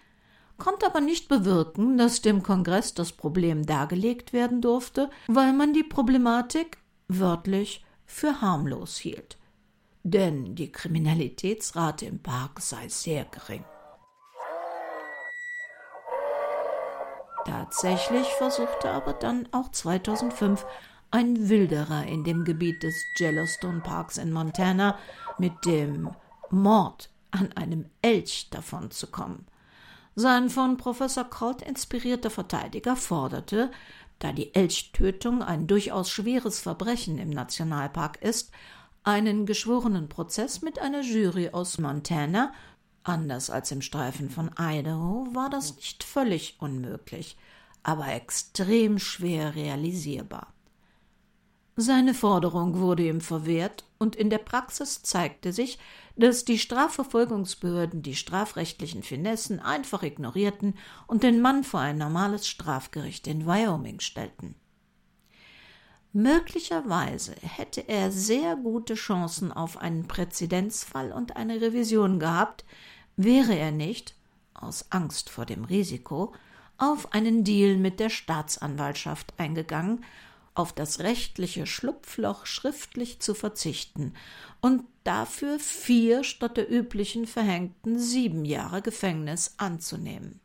konnte 0.59 0.87
aber 0.87 1.01
nicht 1.01 1.29
bewirken, 1.29 1.99
dass 1.99 2.21
dem 2.21 2.43
Kongress 2.43 2.95
das 2.95 3.13
Problem 3.13 3.65
dargelegt 3.65 4.33
werden 4.33 4.61
durfte, 4.61 5.09
weil 5.29 5.53
man 5.53 5.73
die 5.73 5.85
Problematik 5.85 6.79
wörtlich 7.07 7.85
für 8.07 8.41
harmlos 8.41 8.97
hielt. 8.97 9.39
Denn 10.03 10.57
die 10.57 10.73
Kriminalitätsrate 10.73 12.07
im 12.07 12.19
Park 12.19 12.61
sei 12.61 12.89
sehr 12.89 13.25
gering. 13.25 13.65
Tatsächlich 17.45 18.27
versuchte 18.39 18.91
aber 18.91 19.13
dann 19.13 19.49
auch 19.53 19.71
2005 19.71 20.65
ein 21.11 21.49
Wilderer 21.49 22.07
in 22.07 22.25
dem 22.25 22.45
Gebiet 22.45 22.83
des 22.83 22.95
Yellowstone 23.19 23.81
Parks 23.81 24.19
in 24.19 24.33
Montana 24.33 24.99
mit 25.39 25.53
dem 25.65 26.11
Mord 26.51 27.11
an 27.31 27.53
einem 27.53 27.87
Elch 28.03 28.49
davonzukommen. 28.51 29.47
Sein 30.17 30.49
von 30.49 30.77
Professor 30.77 31.25
Colt 31.25 31.63
inspirierter 31.63 32.31
Verteidiger 32.31 32.97
forderte, 32.97 33.71
da 34.21 34.33
die 34.33 34.55
Elchtötung 34.55 35.43
ein 35.43 35.67
durchaus 35.67 36.11
schweres 36.11 36.61
Verbrechen 36.61 37.19
im 37.19 37.31
Nationalpark 37.31 38.23
ist, 38.23 38.53
einen 39.03 39.45
geschworenen 39.45 40.09
Prozess 40.09 40.63
mit 40.63 40.79
einer 40.79 41.03
Jury 41.03 41.51
aus 41.51 41.79
Montana. 41.79 42.53
Anders 43.05 43.51
als 43.51 43.71
im 43.71 43.83
Streifen 43.83 44.31
von 44.31 44.51
Idaho 44.59 45.29
war 45.33 45.51
das 45.51 45.77
nicht 45.77 46.03
völlig 46.03 46.57
unmöglich, 46.59 47.37
aber 47.83 48.09
extrem 48.09 48.99
schwer 48.99 49.55
realisierbar. 49.55 50.55
Seine 51.77 52.15
Forderung 52.15 52.79
wurde 52.79 53.07
ihm 53.07 53.21
verwehrt, 53.21 53.85
und 53.99 54.17
in 54.17 54.31
der 54.31 54.39
Praxis 54.39 55.03
zeigte 55.03 55.53
sich, 55.53 55.79
dass 56.17 56.45
die 56.45 56.59
Strafverfolgungsbehörden 56.59 58.03
die 58.03 58.15
strafrechtlichen 58.15 59.03
Finessen 59.03 59.61
einfach 59.61 60.03
ignorierten 60.03 60.75
und 61.07 61.23
den 61.23 61.41
Mann 61.41 61.65
vor 61.65 61.81
ein 61.81 61.99
normales 61.99 62.47
Strafgericht 62.47 63.27
in 63.27 63.47
Wyoming 63.47 64.01
stellten. 64.01 64.55
Möglicherweise 66.13 67.35
hätte 67.41 67.89
er 67.89 68.13
sehr 68.13 68.55
gute 68.55 68.95
Chancen 68.95 69.51
auf 69.51 69.77
einen 69.79 70.07
Präzedenzfall 70.07 71.11
und 71.11 71.37
eine 71.37 71.61
Revision 71.61 72.21
gehabt, 72.21 72.65
wäre 73.17 73.57
er 73.57 73.73
nicht, 73.73 74.15
aus 74.55 74.87
Angst 74.91 75.31
vor 75.31 75.47
dem 75.47 75.65
Risiko, 75.65 76.33
auf 76.79 77.13
einen 77.13 77.45
Deal 77.45 77.77
mit 77.77 78.01
der 78.01 78.11
Staatsanwaltschaft 78.11 79.35
eingegangen 79.39 80.05
auf 80.55 80.73
das 80.73 81.01
rechtliche 81.01 81.67
Schlupfloch 81.67 82.47
schriftlich 82.47 83.21
zu 83.21 83.35
verzichten 83.35 84.15
und 84.61 84.85
dafür 85.03 85.59
vier 85.59 86.23
statt 86.25 86.57
der 86.57 86.71
üblichen 86.71 87.27
verhängten 87.27 87.99
sieben 87.99 88.45
Jahre 88.45 88.81
Gefängnis 88.81 89.55
anzunehmen. 89.59 90.41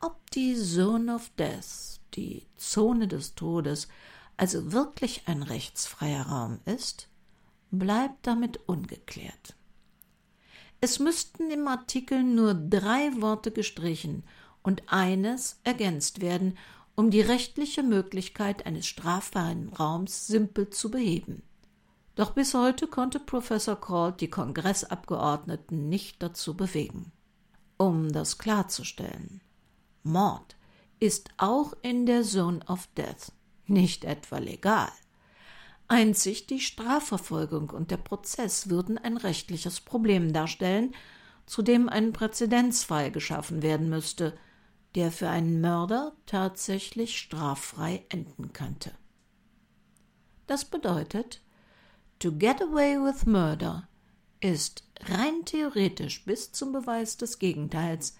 Ob 0.00 0.30
die 0.32 0.56
Zone 0.56 1.14
of 1.14 1.30
Death, 1.38 2.00
die 2.14 2.46
Zone 2.56 3.08
des 3.08 3.34
Todes, 3.34 3.88
also 4.36 4.72
wirklich 4.72 5.22
ein 5.26 5.42
rechtsfreier 5.42 6.26
Raum 6.26 6.60
ist, 6.64 7.08
bleibt 7.70 8.26
damit 8.26 8.60
ungeklärt. 8.66 9.54
Es 10.80 10.98
müssten 11.00 11.50
im 11.50 11.66
Artikel 11.66 12.22
nur 12.22 12.54
drei 12.54 13.10
Worte 13.20 13.50
gestrichen 13.50 14.22
und 14.62 14.82
eines 14.86 15.60
ergänzt 15.64 16.20
werden, 16.20 16.56
um 16.94 17.10
die 17.10 17.20
rechtliche 17.20 17.82
Möglichkeit 17.82 18.66
eines 18.66 18.86
straffreien 18.86 19.68
Raums 19.70 20.26
simpel 20.26 20.70
zu 20.70 20.90
beheben. 20.90 21.42
Doch 22.14 22.30
bis 22.32 22.54
heute 22.54 22.88
konnte 22.88 23.20
Professor 23.20 23.76
Colt 23.76 24.20
die 24.20 24.30
Kongressabgeordneten 24.30 25.88
nicht 25.88 26.22
dazu 26.22 26.56
bewegen. 26.56 27.12
Um 27.76 28.12
das 28.12 28.38
klarzustellen, 28.38 29.40
Mord 30.02 30.56
ist 30.98 31.30
auch 31.36 31.74
in 31.82 32.06
der 32.06 32.24
Zone 32.24 32.60
of 32.66 32.88
Death 32.96 33.32
nicht 33.66 34.04
etwa 34.04 34.38
legal. 34.38 34.90
Einzig 35.88 36.46
die 36.46 36.60
Strafverfolgung 36.60 37.70
und 37.70 37.90
der 37.90 37.96
Prozess 37.96 38.68
würden 38.68 38.98
ein 38.98 39.16
rechtliches 39.16 39.80
Problem 39.80 40.34
darstellen, 40.34 40.94
zu 41.46 41.62
dem 41.62 41.88
ein 41.88 42.12
Präzedenzfall 42.12 43.10
geschaffen 43.10 43.62
werden 43.62 43.88
müsste, 43.88 44.36
der 44.94 45.10
für 45.10 45.30
einen 45.30 45.62
Mörder 45.62 46.12
tatsächlich 46.26 47.18
straffrei 47.18 48.04
enden 48.10 48.52
könnte. 48.52 48.92
Das 50.46 50.66
bedeutet, 50.66 51.40
to 52.18 52.32
get 52.32 52.60
away 52.60 52.96
with 52.96 53.24
murder 53.24 53.88
ist 54.40 54.84
rein 55.00 55.44
theoretisch 55.46 56.24
bis 56.24 56.52
zum 56.52 56.72
Beweis 56.72 57.16
des 57.16 57.38
Gegenteils 57.38 58.16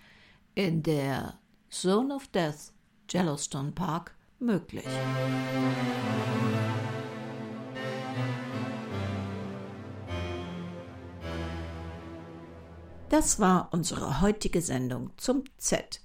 in 0.55 0.83
der 0.83 1.39
Zone 1.71 2.15
of 2.15 2.29
Death 2.29 2.73
Yellowstone 3.13 3.73
Park 3.73 4.15
möglich. 4.39 4.85
Das 13.11 13.41
war 13.41 13.69
unsere 13.73 14.21
heutige 14.21 14.61
Sendung 14.63 15.11
zum 15.17 15.45
Z 15.57 16.01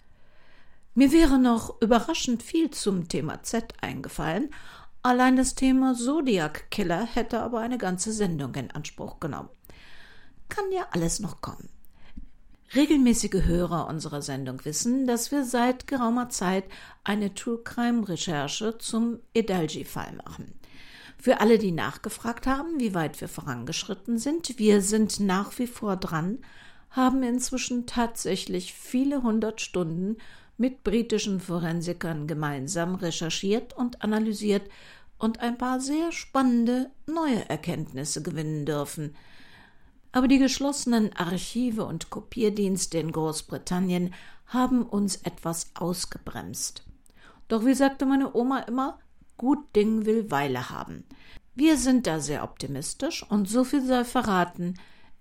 mir 0.96 1.12
wäre 1.12 1.40
noch 1.40 1.82
überraschend 1.82 2.44
viel 2.44 2.70
zum 2.70 3.08
Thema 3.08 3.42
Z 3.42 3.74
eingefallen, 3.82 4.52
allein 5.02 5.36
das 5.36 5.56
Thema 5.56 5.96
Zodiac 5.96 6.70
Killer 6.70 7.08
hätte 7.08 7.40
aber 7.40 7.62
eine 7.62 7.80
ganze 7.80 8.14
Sendung 8.14 8.54
in 8.54 8.70
Anspruch 8.70 9.20
genommen. 9.20 9.50
Kann 10.50 10.66
ja 10.72 10.86
alles 10.92 11.20
noch 11.20 11.42
kommen. 11.42 11.70
Regelmäßige 12.76 13.44
Hörer 13.44 13.88
unserer 13.88 14.22
Sendung 14.22 14.64
wissen, 14.66 15.08
dass 15.08 15.32
wir 15.32 15.46
seit 15.46 15.88
geraumer 15.88 16.30
Zeit 16.30 16.66
eine 17.04 17.34
True 17.34 17.60
Crime 17.64 18.08
Recherche 18.08 18.78
zum 18.78 19.18
Edalji-Fall 19.34 20.14
machen. 20.24 20.54
Für 21.18 21.40
alle, 21.40 21.58
die 21.58 21.72
nachgefragt 21.72 22.46
haben, 22.46 22.80
wie 22.80 22.94
weit 22.94 23.20
wir 23.20 23.30
vorangeschritten 23.30 24.20
sind, 24.20 24.60
wir 24.60 24.82
sind 24.82 25.20
nach 25.20 25.58
wie 25.58 25.68
vor 25.68 25.96
dran, 25.96 26.40
haben 26.94 27.24
inzwischen 27.24 27.86
tatsächlich 27.86 28.74
viele 28.74 29.22
hundert 29.24 29.62
Stunden 29.62 30.18
mit 30.58 30.84
britischen 30.84 31.40
Forensikern 31.40 32.28
gemeinsam 32.28 32.96
recherchiert 32.96 33.76
und 33.76 34.04
analysiert 34.04 34.70
und 35.18 35.40
ein 35.40 35.58
paar 35.58 35.80
sehr 35.80 36.12
spannende 36.12 36.92
neue 37.08 37.50
Erkenntnisse 37.50 38.22
gewinnen 38.22 38.66
dürfen. 38.66 39.16
Aber 40.12 40.28
die 40.28 40.38
geschlossenen 40.38 41.12
Archive 41.14 41.86
und 41.86 42.12
Kopierdienste 42.12 43.00
in 43.00 43.12
Großbritannien 43.12 44.14
haben 44.46 44.84
uns 44.84 45.16
etwas 45.18 45.72
ausgebremst. 45.74 46.84
Doch 47.48 47.66
wie 47.66 47.74
sagte 47.74 48.06
meine 48.06 48.36
Oma 48.36 48.60
immer, 48.60 49.00
gut 49.38 49.76
Ding 49.76 50.06
will 50.06 50.30
Weile 50.30 50.70
haben. 50.70 51.04
Wir 51.56 51.78
sind 51.78 52.06
da 52.06 52.20
sehr 52.20 52.44
optimistisch 52.44 53.24
und 53.30 53.50
so 53.50 53.64
viel 53.64 53.84
sei 53.84 54.04
verraten. 54.04 54.76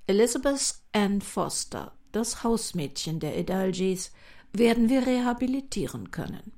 Elizabeth 0.09 0.75
Ann 0.93 1.21
Foster, 1.21 1.93
das 2.11 2.43
Hausmädchen 2.43 3.21
der 3.21 3.39
Edalgis, 3.39 4.11
werden 4.53 4.89
wir 4.89 5.07
rehabilitieren 5.07 6.11
können. 6.11 6.53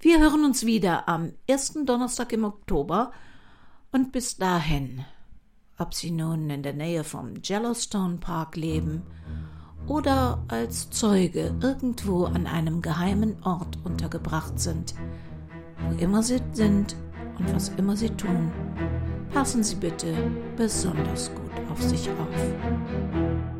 Wir 0.00 0.18
hören 0.18 0.44
uns 0.44 0.66
wieder 0.66 1.08
am 1.08 1.32
ersten 1.46 1.86
Donnerstag 1.86 2.32
im 2.32 2.44
Oktober 2.44 3.12
und 3.92 4.10
bis 4.10 4.36
dahin, 4.36 5.04
ob 5.78 5.94
Sie 5.94 6.10
nun 6.10 6.50
in 6.50 6.64
der 6.64 6.74
Nähe 6.74 7.04
vom 7.04 7.34
Yellowstone 7.48 8.18
Park 8.18 8.56
leben 8.56 9.02
oder 9.86 10.44
als 10.48 10.90
Zeuge 10.90 11.54
irgendwo 11.62 12.24
an 12.24 12.48
einem 12.48 12.82
geheimen 12.82 13.40
Ort 13.44 13.78
untergebracht 13.84 14.58
sind, 14.58 14.94
wo 15.78 15.96
immer 15.98 16.24
Sie 16.24 16.40
sind 16.52 16.96
und 17.38 17.54
was 17.54 17.70
immer 17.76 17.96
Sie 17.96 18.10
tun, 18.10 18.50
passen 19.32 19.62
Sie 19.62 19.76
bitte 19.76 20.14
besonders 20.56 21.30
gut 21.34 21.50
auf 21.70 21.82
sich 21.82 22.08
auf. 22.10 23.57